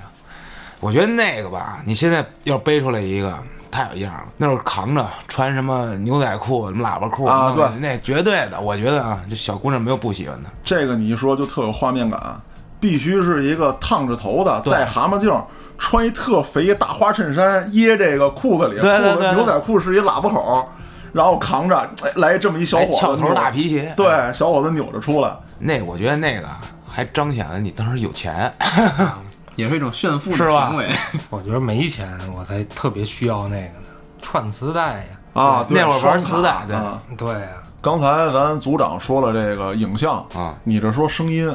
[0.81, 3.39] 我觉得那个吧，你现在要背出来一个，
[3.75, 4.25] 太有样了。
[4.37, 8.59] 那会儿扛着穿什么牛仔裤、什么喇叭裤啊对那绝对的。
[8.61, 10.49] 我觉得啊，这小姑娘没有不喜欢的。
[10.63, 12.39] 这个你一说就特有画面感，
[12.79, 15.29] 必须是一个烫着头的，对戴蛤蟆镜，
[15.77, 20.69] 穿一特肥大花衬衫，掖这个裤子里，裤子牛仔裤是一喇叭口，
[21.11, 26.47] 然后扛着，哎来这么一小哎伙子，翘头大皮鞋，对，小伙子扭着出来，那我觉得那个
[26.89, 28.49] 还彰显了你当时有钱。
[29.55, 30.87] 也是一种炫富的行为。
[31.29, 33.87] 我觉得没钱我才特别需要那个呢，
[34.21, 35.05] 串磁带呀。
[35.33, 37.01] 啊，对那会儿玩磁带对啊。
[37.17, 37.33] 对。
[37.33, 37.47] 呀、
[37.81, 40.55] 刚才咱组长说了这个影像啊。
[40.63, 41.49] 你这说声音，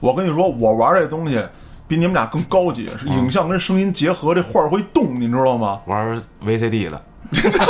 [0.00, 1.42] 我跟你说，我玩这东西
[1.86, 5.80] 比你们俩更高级，是影像跟声音结合，这画儿会动，你知道吗？
[5.86, 7.00] 玩 VCD 的，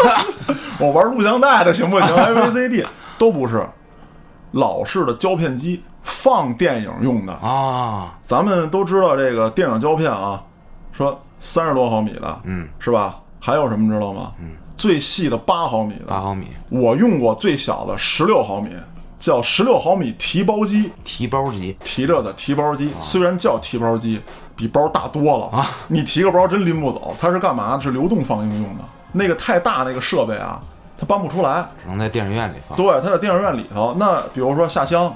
[0.78, 2.16] 我玩录像带的行不行？
[2.16, 2.86] 还 VCD
[3.18, 3.66] 都不是，
[4.52, 7.32] 老式的胶片机放电影用的。
[7.34, 10.42] 啊，咱们都知道这个电影胶片啊，
[10.92, 13.18] 说三十多毫米的，嗯，是吧？
[13.40, 14.32] 还有什么知道吗？
[14.40, 18.70] 嗯，最细的八毫米的，八毫米我用过最小的十六毫米，
[19.18, 24.20] 叫十六毫米提包机，提包机，提着的提包机，虽然叫提包机，
[24.56, 25.70] 比包大多了啊！
[25.88, 27.82] 你提个包真拎不走，它是干嘛的？
[27.82, 28.84] 是流动放映用的。
[29.12, 30.60] 那个太大那个设备啊，
[30.98, 31.64] 它搬不出来。
[31.82, 32.76] 只能在电影院里放。
[32.76, 33.94] 对，它在电影院里头。
[33.98, 35.14] 那比如说下乡，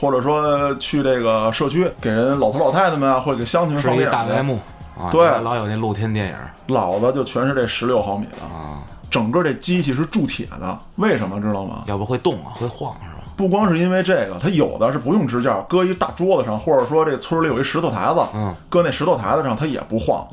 [0.00, 4.24] 或者说去这个社区给人老头老太太们啊，或者给乡亲们放电影大。
[4.24, 4.58] 白幕
[4.98, 6.34] 啊，对老有那露天电影
[6.68, 11.82] 老的就全是这十六毫米的，啊，整个这机器是铸铁的，为什么知道吗？
[11.86, 13.24] 要不会动啊，会晃是吧？
[13.36, 20.26] 不光是因为这个，它有的是不用支架，搁一大桌子上，或者说这村里有一石头台子，嗯，搁那石头台子上它也不晃。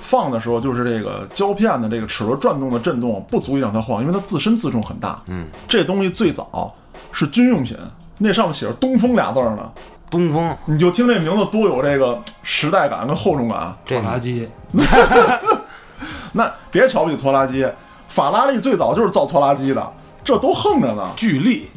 [0.00, 5.20] 放的时候就是这个胶片的这个齿轮转动的震动不足以让它晃，因为它自身自重很大。
[5.28, 6.72] 嗯，这东西最早
[7.12, 7.76] 是军用品，
[8.18, 9.72] 那上面写着“东风”俩字儿呢，
[10.10, 13.76] 东风你就听这名字多有这个时代感跟厚重感。
[13.84, 14.48] 这拖拉机，
[16.32, 17.66] 那别瞧不起拖拉机，
[18.08, 19.92] 法拉利最早就是造拖拉机的，
[20.24, 21.10] 这都横着呢。
[21.16, 21.68] 巨力，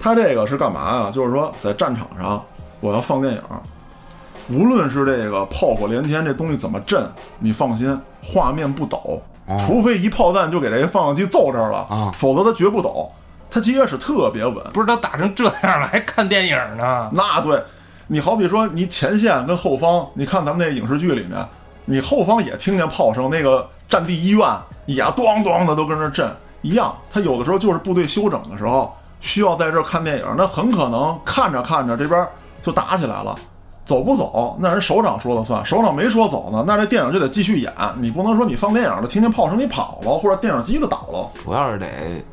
[0.00, 1.10] 他这个是干嘛呀？
[1.12, 2.44] 就是说在战场上，
[2.80, 3.42] 我要放电影，
[4.50, 13.10] 无论是这个炮火连天，这东西怎么震，你放心，画面不抖，哦除非一炮弹就给这个放映机揍这儿了啊否则它绝不抖，
[13.52, 14.64] 它结实，特别稳。
[14.72, 17.10] 不是都打成这样了，还看电影呢？
[17.12, 17.62] 那对，
[18.06, 21.46] 你好比说你前线跟后方，你看咱们那影视剧里面，
[21.84, 24.48] 你后方也听见炮声，那个战地医院
[24.86, 26.96] 也咣咣的都跟那震一样。
[27.12, 32.26] 它有的时候就是部队休整的时候，需要在这儿看电影，那很可能看着看着这边
[32.62, 33.36] 就打起来了。
[33.84, 37.72] 走不走，那人首长说了算，首长没说走呢，那这电影就得继续演。
[37.98, 41.30] 你不能说你放电影了，听见炮声你跑了，或者电影机子倒了。
[41.42, 41.86] 主要是得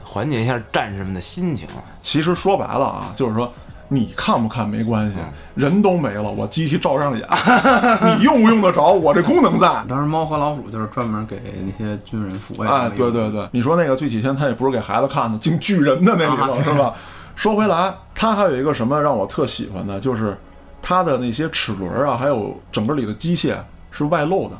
[0.04, 1.68] 缓解一下战士们的心情。
[2.02, 3.52] 其实说白了啊，就是说
[3.88, 5.18] 你看不看没关系，
[5.56, 7.28] 人都没了，我机器照样演。
[8.18, 9.68] 你用不用得着，我这功能在。
[9.90, 16.94] 当时猫和老鼠就是专门给那些军人抚慰的哎，对对对，你说那个最起先他也不是给孩子看的，进巨人的那里头、啊是吧？
[17.36, 20.38] 说回来，他还有一个什么让我特喜欢的，就是
[20.82, 23.56] 它的那些齿轮啊，还有整个里的机械
[23.92, 24.56] 是外露的，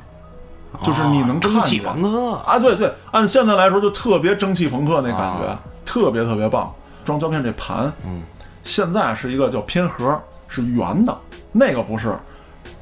[0.84, 6.72] 就是你能看蒸汽见朋克啊，对对，按现在来说就特别蒸汽朋克那感觉，啊特别特别棒。
[7.06, 8.22] 装胶片这盘，嗯，
[8.62, 11.18] 现在是一个叫偏盒，是圆的，
[11.52, 12.16] 那个不是。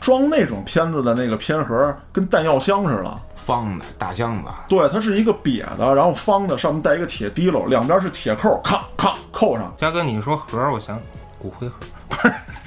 [0.02, 9.74] 装那种片子的那个片盒跟弹药箱似的，方的大箱子，对，它是一个瘪的，然后方的，上面带一个铁提溜，两边是铁扣，咔咔扣上。
[9.78, 11.00] 嘉哥，你说盒儿，我想
[11.40, 11.76] 骨灰盒
[12.10, 12.34] 不是。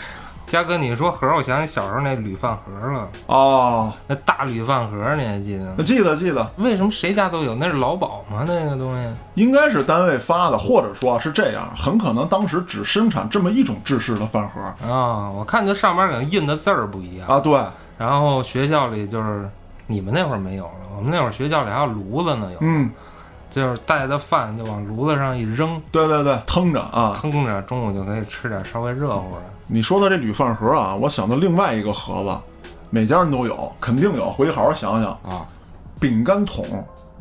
[0.51, 5.75] 嘉哥，你说盒儿，我想起小时候那铝饭盒了，哦，那大铝饭盒，你还记得吗？
[5.87, 7.55] 记得记得，为什么谁家都有？
[7.55, 8.43] 那是劳保吗？
[8.45, 9.17] 那个东西？
[9.35, 14.61] 应该是单位发的，或者说是这样，很可能当时只生产这么一种制式的饭盒
[14.93, 17.29] 啊、我看这上面可能印的字儿不一样。
[17.29, 17.39] 啊。
[17.39, 17.65] 对，
[17.97, 19.49] 然后学校里就是
[19.87, 22.91] 你们那会儿没有了，我们那会儿学校里还有炉子呢，有，嗯，
[23.51, 27.19] 就是带的饭就往炉子上一扔，对对对，腾着啊。
[27.21, 29.43] 腾着，中午就可以吃点稍微热乎的。
[29.67, 35.11] 你说的这铝饭盒啊，我想到另外一个盒子，每家人都有，肯定有，回去好好想想。
[35.29, 35.45] 啊，
[35.99, 36.65] 饼干桶，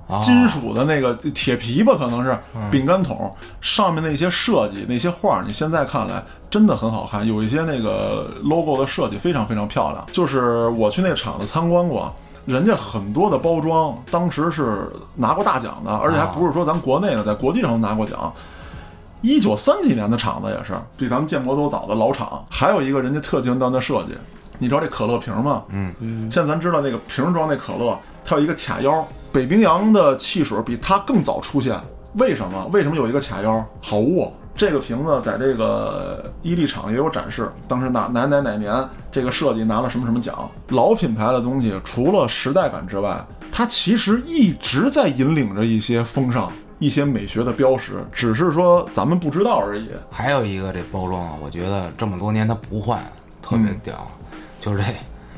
[0.07, 10.05] 啊金属的那个铁皮吧，可能是嗯饼干桶，上面那些设计、那些画儿，你现在看来真的很好看，有一些那个 logo 的设计非常非常漂亮。
[10.11, 12.13] 就是我去那厂子参观过。
[12.49, 18.33] 人家很多的包装，当时是拿过大奖的，而且还不是说咱国内的，在国际上都拿过奖。
[19.21, 22.43] 一九三几年的厂子也是，比咱们建国都早的老厂。
[22.49, 24.17] 还有一个人家特精端的设计，
[24.57, 25.61] 你知道这可乐瓶吗？
[25.69, 29.07] 嗯嗯，现在咱知道那个瓶装那可乐，它有一个卡腰。
[29.31, 31.79] 北冰洋的汽水比它更早出现，
[32.13, 32.67] 为什么？
[32.73, 33.63] 为什么有一个卡腰？
[33.79, 38.75] 好握，这个瓶子在这个伊利厂也有展示，当时哪哪哪哪年
[39.09, 40.35] 这个设计拿了什么什么奖。
[40.67, 43.17] 老品牌的东西，除了时代感之外，
[43.49, 49.89] 它其实一直在引领着一些风尚、一些美学的标识，只是说咱们不知道而已。
[50.11, 53.01] 还有一个这包装啊，我觉得这么多年它不换，
[53.41, 54.11] 特别嗯屌，
[54.59, 54.83] 就是这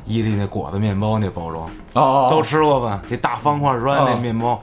[0.06, 3.00] 伊利那果子面包那包装，哦，都吃过吧？
[3.08, 4.60] 这大方块砖那啊面包，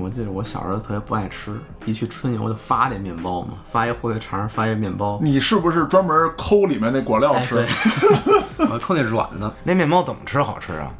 [0.00, 5.18] 我记得我小时候特别不爱吃，一去春游就发这面包嘛，发一火腿肠，发一面包。
[5.22, 7.58] 你是不是专门抠里面那果料哎，吃？
[7.58, 7.66] 哎，
[8.70, 10.90] 我抠那软的，那面包怎么吃好吃啊？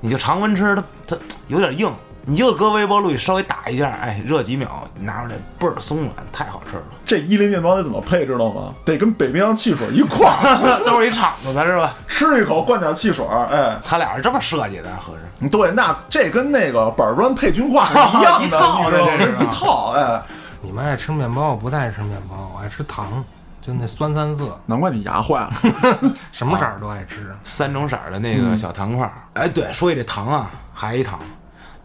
[0.00, 1.16] 你就常温吃，它它
[1.48, 1.92] 有点硬，
[2.28, 6.82] 你就搁微波炉里稍微打一下，哎，热几秒，拿出来倍儿松软，太好吃了。
[7.06, 8.74] 这伊利面包得怎么配，知道吗？
[8.84, 11.94] 得跟北冰洋汽水一块儿， 都是一厂子的是吧？
[12.06, 15.48] 吃一口灌点汽水，哎，他俩是这么设计的，合着。
[15.48, 20.22] 对，那这跟那个板砖配军挂是一样的， 一套的这是啊一套，哎，
[20.60, 23.24] 你们爱吃面包，我不太爱吃面包，我爱吃糖，
[23.62, 25.50] 就那酸三色，难怪你牙坏了。
[26.30, 27.34] 什么色儿都爱吃。
[27.42, 29.12] 三种色儿的那个小糖块儿。
[29.32, 31.18] 哎，对，说起这糖啊，还一糖，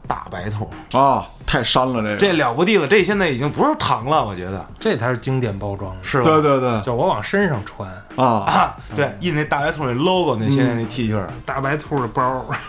[0.07, 2.17] 大白兔，啊，太膻了这个。
[2.17, 6.23] 这了不地了，这现在已经不是糖了，我觉得这才是经典包装，是吧？
[6.23, 7.89] 对对对就我往身上穿。
[8.15, 12.21] 啊啊，对，印那大白兔那 logo 那现在那 T 恤儿，大白兔的包，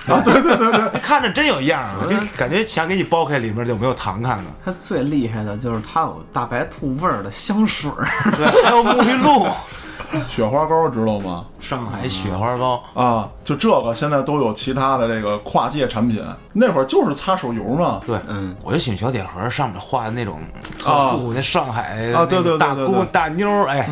[0.08, 4.44] 啊，对对对对 看着真有样儿啊，就感觉想给你剥开，里面就没有糖看的。
[4.64, 8.06] 它最厉害的就是它有大白兔味儿的香水儿。
[8.36, 9.46] 对，还有沐浴露，
[10.28, 11.44] 雪花膏知道吗？
[11.60, 16.22] 上海雪花膏，啊，就这个现在都有其他的这个跨界产品。
[16.52, 18.00] 那会儿就是擦手油嘛。
[18.06, 20.38] 对，嗯，我就喜欢小铁盒上面画的那种
[20.84, 23.88] 啊那上海啊对对对大姑对对大妞儿，哎，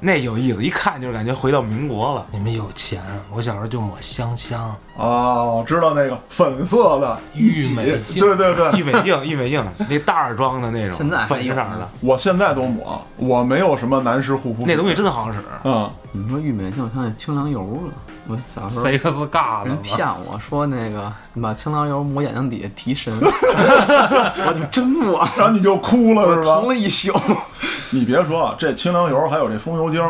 [0.00, 2.26] 那有意思，一看就是感觉回到民国了。
[2.30, 15.38] 你们有钱，我小时候就抹香香，哦，知道那个粉色的玉美一起净对对对，郁美净，郁美净，那袋儿装的那种，现在粉色儿的，我现在都抹，我没有什么男士护肤品那东西真好使。
[15.64, 17.92] 嗯，你说郁美净像那清凉油了，
[18.28, 19.82] 我小时候 C X 嘎的人嘛。
[19.82, 26.68] 骗我说那个你把清凉油抹眼睛底下提神， 我就真抹，然后你就哭了我是吧疼？
[26.68, 27.12] 了一宿。
[27.90, 30.02] 你别说，这清凉油还有这风油精，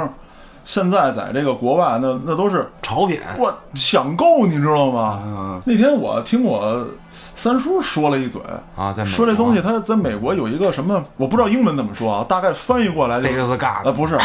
[0.64, 5.20] 现在在这个国外那那都是潮品，我抢购，你知道吗？
[5.24, 6.86] 嗯，那天我听我
[7.36, 8.40] 三叔说了一嘴
[8.74, 14.18] 啊在说这东西他在美国有一个什么，我不知道英文怎么说啊，大概翻译过来就是嘎呃，不是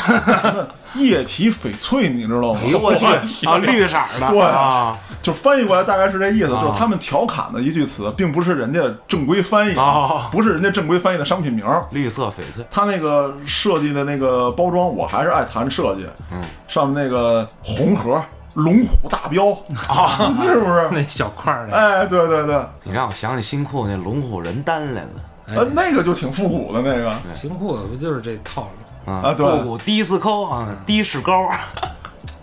[0.95, 2.59] 液体翡翠，你知道吗？
[2.81, 2.93] 我
[3.25, 11.65] 去 啊，绿色的，对啊，就翻译过来大概是这意思，啊就是他们调侃的一句词，并不是人家正规翻译，啊不是人家正规翻译的商品名。
[11.91, 16.05] 绿色翡翠，他那个设计的那个包装，我还是爱谈设计。
[16.31, 18.21] 嗯，上面那个红盒
[18.53, 19.49] 龙虎大标
[19.87, 20.89] 啊， 是不是？
[20.91, 25.09] 那小块儿的，哎，对对对，你让我想起新裤那龙虎人丹来了。
[25.47, 27.13] 呃，那个就挺复古的那个。
[27.33, 28.61] 新裤子不就是这套
[29.05, 29.11] 路？
[29.11, 31.49] 啊复古第一次抠啊，低士高，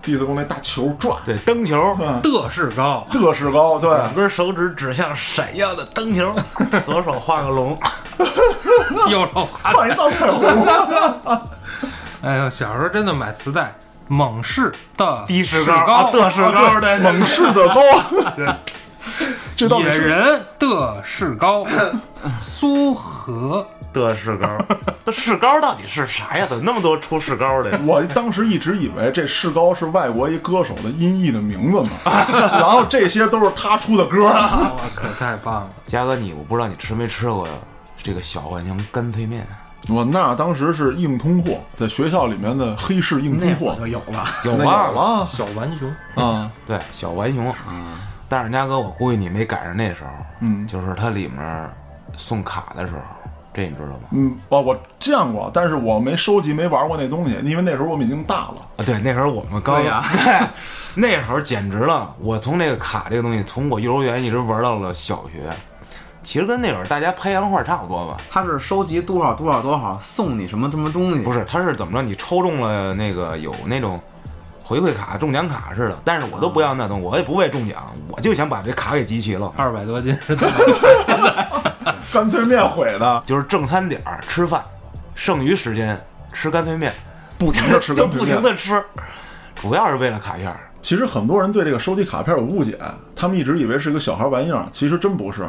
[0.03, 6.35] 弟子宫那大球转，对，灯球，嗯，的士高，的士高，对，两根手指指向闪耀的灯球，
[6.85, 7.79] 左手画个龙，
[9.09, 9.71] 右手画。
[9.73, 10.43] 换一道彩虹。
[12.23, 13.73] 哎呦，小时候真的买磁带，
[14.09, 17.81] 猛士的低士士高啊，的士高的猛士的高，
[19.79, 21.65] 野人的士高，
[22.41, 24.49] 苏和的士高，
[25.05, 26.47] 这士高到底是啥呀？
[26.49, 27.79] 怎么那么多出士高的？
[27.85, 31.91] 我当时一直以为这士高是外国一歌手的音译的名字呢，
[32.53, 34.25] 然后这些都是他出的歌。
[34.27, 35.71] 我，可太棒了！
[35.87, 37.49] 嘉哥，你我不知道你吃没吃过
[38.03, 39.47] 这个小浣熊干脆面，
[39.89, 44.25] 我那当时是硬通货，在学校里面的黑市硬通货就有了。
[44.45, 44.89] 有吧？
[44.89, 47.55] 有了小浣熊，啊，对，小浣熊。
[48.29, 50.11] 但是家哥，我估计你没赶上那时候，
[50.41, 51.71] 嗯就是它里面
[52.17, 53.01] 送卡的时候，
[53.55, 54.09] 这你知道吗？
[54.11, 58.57] 嗯，哦，我见过，但是我没收集，没玩过那东西，因为那时候我们已经大了。
[58.77, 60.05] 啊，对，那时候我们刚对呀
[60.95, 62.15] 那时候简直了！
[62.21, 65.49] 我从那个卡这个东西，从我幼儿园一直玩到了小学，
[66.23, 68.17] 其实跟那会儿大家拍洋画差不多吧。
[68.31, 71.21] 他是收集多少多少多少，送你什么什么东西？
[71.21, 72.03] 不是，他是怎么着？
[72.03, 74.01] 你抽中了那个有那种
[74.63, 79.53] 回馈卡、中奖卡似的，但是我都不要那东西，我也不为中奖，我就想把这卡给集齐了。
[79.57, 81.95] 二百多斤是怎么？
[82.13, 84.63] 干脆面毁的，就是正餐点儿吃饭，
[85.15, 85.99] 剩余时间
[86.33, 86.93] 吃干脆面，
[87.39, 88.25] 不停的吃就不。
[88.25, 88.83] 停的吃，
[89.55, 90.61] 主要是为了卡片儿。
[90.81, 92.79] 其实很多人对这个收集卡片有误解，
[93.17, 95.47] 他们一直以为是个小孩玩意儿，其实真不是。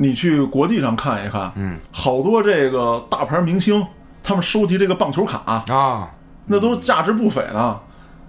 [0.00, 3.84] 你去国际上看一看，嗯，好多这个大牌明星，
[4.22, 5.42] 他们收集这个棒球卡，
[5.72, 6.08] 啊，
[6.46, 7.76] 那都价值不菲呢。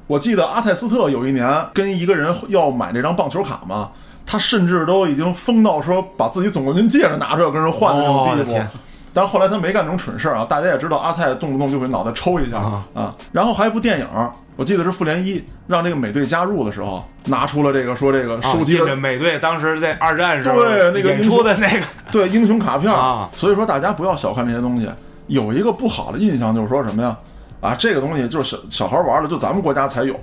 [0.08, 3.92] 我记得阿泰斯特有一年跟一个人要买这张棒球卡嘛，
[4.26, 8.60] 他甚至都已经疯到说把自己总冠军戒指拿出来跟人换的那种地步。
[9.14, 13.16] 但是后来他没干这种蠢事儿啊，大家也知道阿泰动不动就会脑袋抽一下啊啊。
[13.32, 14.08] 然后还有一部电影，
[14.60, 22.98] 我记得是复联一让这个美队加入的时候，拿出了这个说这个收集啊印了着美队当时在二战时候对那个演出的那个， 对英雄卡片儿。
[22.98, 23.30] 啊。
[23.38, 24.90] 所以说大家不要小看这些东西。
[25.28, 27.16] 有一个不好的印象就是说什么呀？
[27.62, 30.14] 啊，这个东西就是小小孩玩的，就咱们国家才有，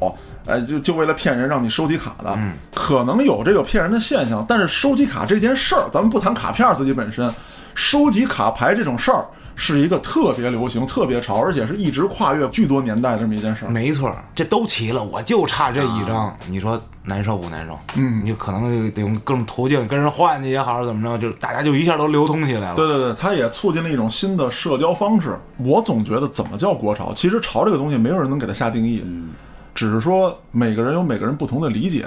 [0.46, 2.52] 哎，就就为了骗人让你收集卡的，嗯。
[2.74, 7.32] 可能有这个骗人的现象，但是收集卡这件事儿，咱们不谈卡片儿自己本身，
[7.74, 9.24] 收集卡牌这种事儿
[9.58, 13.70] 是一个特别流行、特别潮，而且是一直跨越巨多年代的这么一件事儿。
[13.70, 17.76] 没错，这都齐了，我就差这一张，你说难受不难受？
[17.96, 22.74] 嗯你可能就得用各种途径跟人换去也好，怎么着，就大家就一下都流通起来了。
[22.74, 25.36] 对对对，它也促进了一种新的社交方式。
[25.56, 27.12] 我总觉得怎么叫国潮？
[27.14, 29.02] 其实潮这个东西没有人能给它下定义，
[29.74, 32.06] 只是说每个人有每个人不同的理解。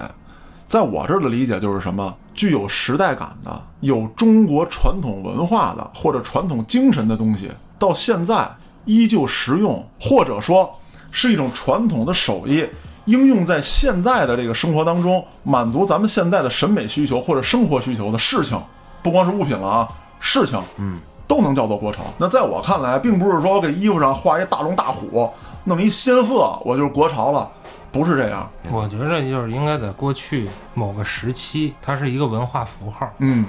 [0.67, 8.49] 在我这儿的理解就是什么，具有时代感的、有中国传统文化的或者传统精神的东西，到现在
[8.85, 10.71] 依旧实用，或者说
[11.11, 12.65] 是一种传统的手艺，
[13.03, 18.57] 应用在现在的这个生活当中，满足咱们现在的审美需求或者生活需求的事情，
[19.03, 19.89] 不光是物品了啊，
[20.21, 22.03] 事情，嗯，都能叫做国潮。
[22.17, 25.29] 那在我看来，并不是说我给衣服上画一大龙大虎，
[25.65, 27.51] 弄一仙鹤，我就是国潮了，
[27.91, 28.49] 不是这样。
[28.71, 33.45] 我觉着就是应该在过去某个时期，它是一个文化符号，嗯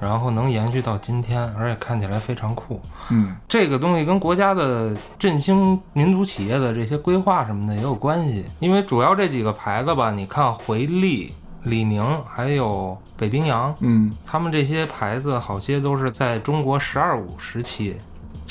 [0.00, 2.80] 然后能延续到今天，而且看起来非常酷。
[3.10, 11.32] 嗯这个东西跟国家的振兴民族企业的这些规划什么的也有关系，因为主要这几个牌子吧，你看回力、
[11.62, 17.96] 李宁还有北冰洋，嗯他们这些牌子好些都是在中国“十二五”时期。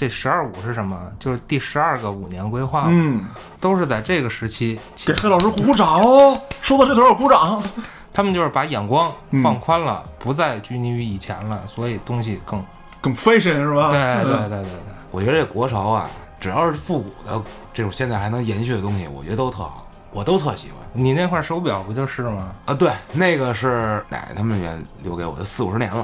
[0.02, 0.99] 这“十二五”是什么？
[1.20, 3.24] 就是第十二个五年规划，嗯，
[3.60, 6.41] 都是在这个时期给黑老师鼓鼓掌哦！
[6.60, 7.62] 说到这头，我鼓掌。
[8.12, 12.66] 他们就是把眼光嗯放宽了，不再拘泥于以前了，所以东西更
[12.99, 13.91] 更 fashion 是吧？
[13.91, 14.93] 对对嗯对对对。
[15.12, 17.39] 我觉得这国潮啊，只要是复古的
[17.72, 22.52] 这种现在还能延续的东西，我觉得都特好，我都特喜欢你那块手表不就是吗？
[22.66, 22.74] 啊。
[22.74, 26.04] 对，那个是奶奶他们也留给我的，四五十年了，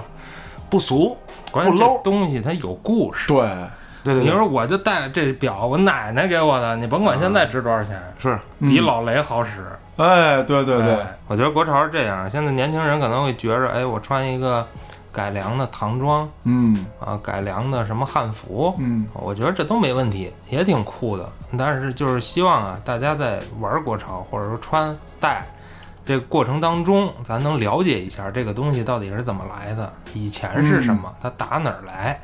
[0.69, 1.17] 不俗，
[1.51, 2.01] 关键这不 low。
[2.03, 3.27] 东西它有故事。
[3.27, 3.49] 对，
[4.13, 8.39] 对对对，你说我就戴这表，我奶奶给我的，你甭管现在值多少钱，是。
[8.59, 9.65] 比老雷好使。
[9.97, 14.65] 哎，对对对，哎我觉得国潮是这样，现在年轻人可能会觉着，哎，我穿一个
[15.11, 21.27] 改良的唐装嗯啊，改良的什么汉服，嗯我觉得这都没问题，也挺酷的。
[21.57, 25.43] 但是就是希望啊，大家在玩国潮或者说穿戴
[26.05, 32.19] 这个过程当中，咱能了解一下这个东西到底是怎么来的，以前是什么，它打哪儿来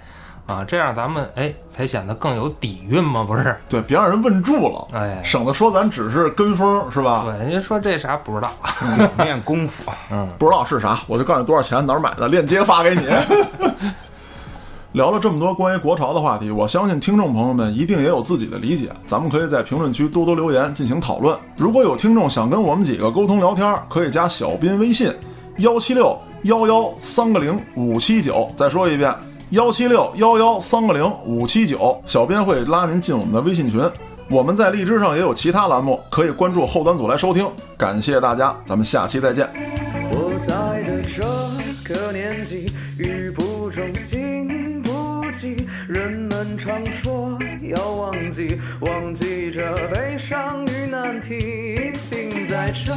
[0.45, 0.63] 啊？
[0.63, 3.55] 这样咱们哎才显得更有底蕴嘛，不是？
[3.69, 7.25] 对，别让人问住了，哎，省得说咱只是跟风是吧？
[7.25, 8.51] 对，您说这啥不知道？
[9.23, 9.91] 练 功夫。
[10.11, 13.07] 嗯，不知道是啥，我就告诉你多少钱，哪儿买的，链接发给你。
[14.93, 21.35] 聊了这么多关于国潮的话题，我相信听众朋友们一定也有自己的理解，咱们可以在评论区多多留言进行讨论。
[21.57, 25.11] 如果有听众想跟我们几个沟通聊天，可以加小斌微信
[25.57, 29.11] 幺七六幺幺三个零五七九，再说一遍
[29.51, 33.81] 幺七六幺幺三个零五七九，小编会拉您进我们的微信群。
[34.29, 37.47] 我们在荔枝上也有其他栏目，可以关注后端组来收听。
[37.77, 39.47] 感谢大家，咱们下期再见。
[40.11, 41.23] 我在的这
[41.93, 51.91] 个年纪，语不中心不急，人们常说要忘记，忘记这悲伤与难题。
[51.97, 52.91] 请在这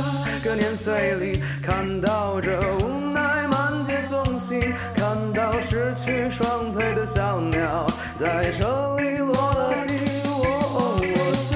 [0.48, 4.60] 个年岁里，看到这无奈满街纵行，
[4.94, 5.05] 看
[5.36, 9.92] 到失去双腿的小鸟在这里落了地。
[10.24, 10.96] 我
[11.42, 11.52] 自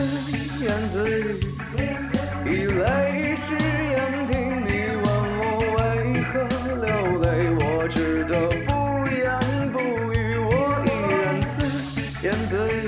[0.62, 1.40] 言自语。
[2.44, 5.04] 以泪湿眼底，你问
[5.40, 5.42] 我
[5.76, 5.80] 为
[6.24, 6.32] 何
[6.76, 6.88] 流
[7.22, 7.24] 泪，
[7.58, 8.34] 我只得
[8.66, 8.70] 不
[9.08, 9.24] 言
[9.72, 9.78] 不
[10.12, 10.50] 语，我
[10.84, 10.88] 依
[11.22, 11.56] 然自
[12.22, 12.84] 言自语，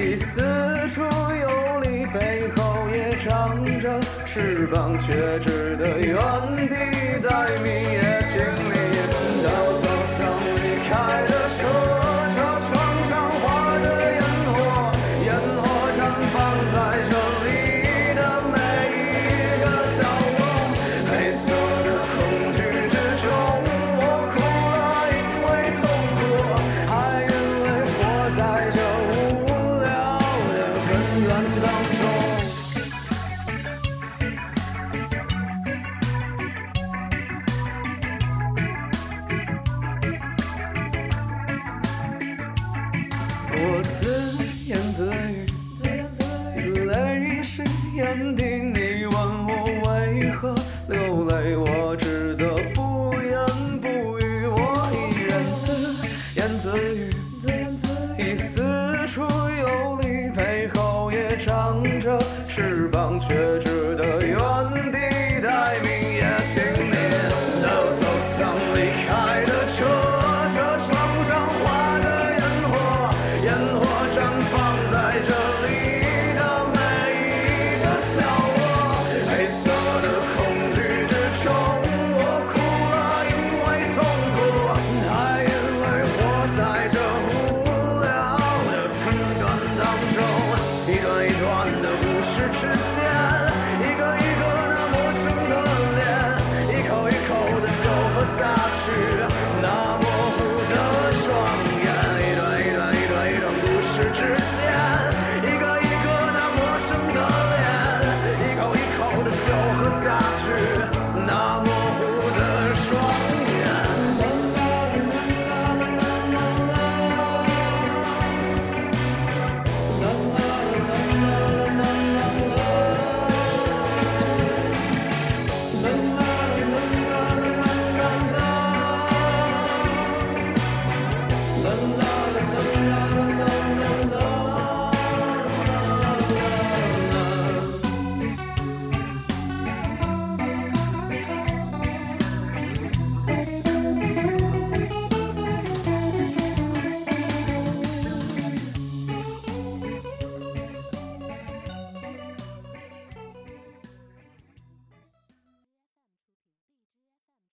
[0.00, 0.40] 已四
[0.88, 1.46] 处游
[1.80, 3.28] 离，背后也长
[3.78, 6.16] 着翅膀，却只得原
[6.56, 6.68] 地
[7.20, 7.28] 待
[7.62, 7.68] 命。
[7.70, 8.40] 也请
[8.72, 8.77] 你
[10.18, 11.37] 想离开的。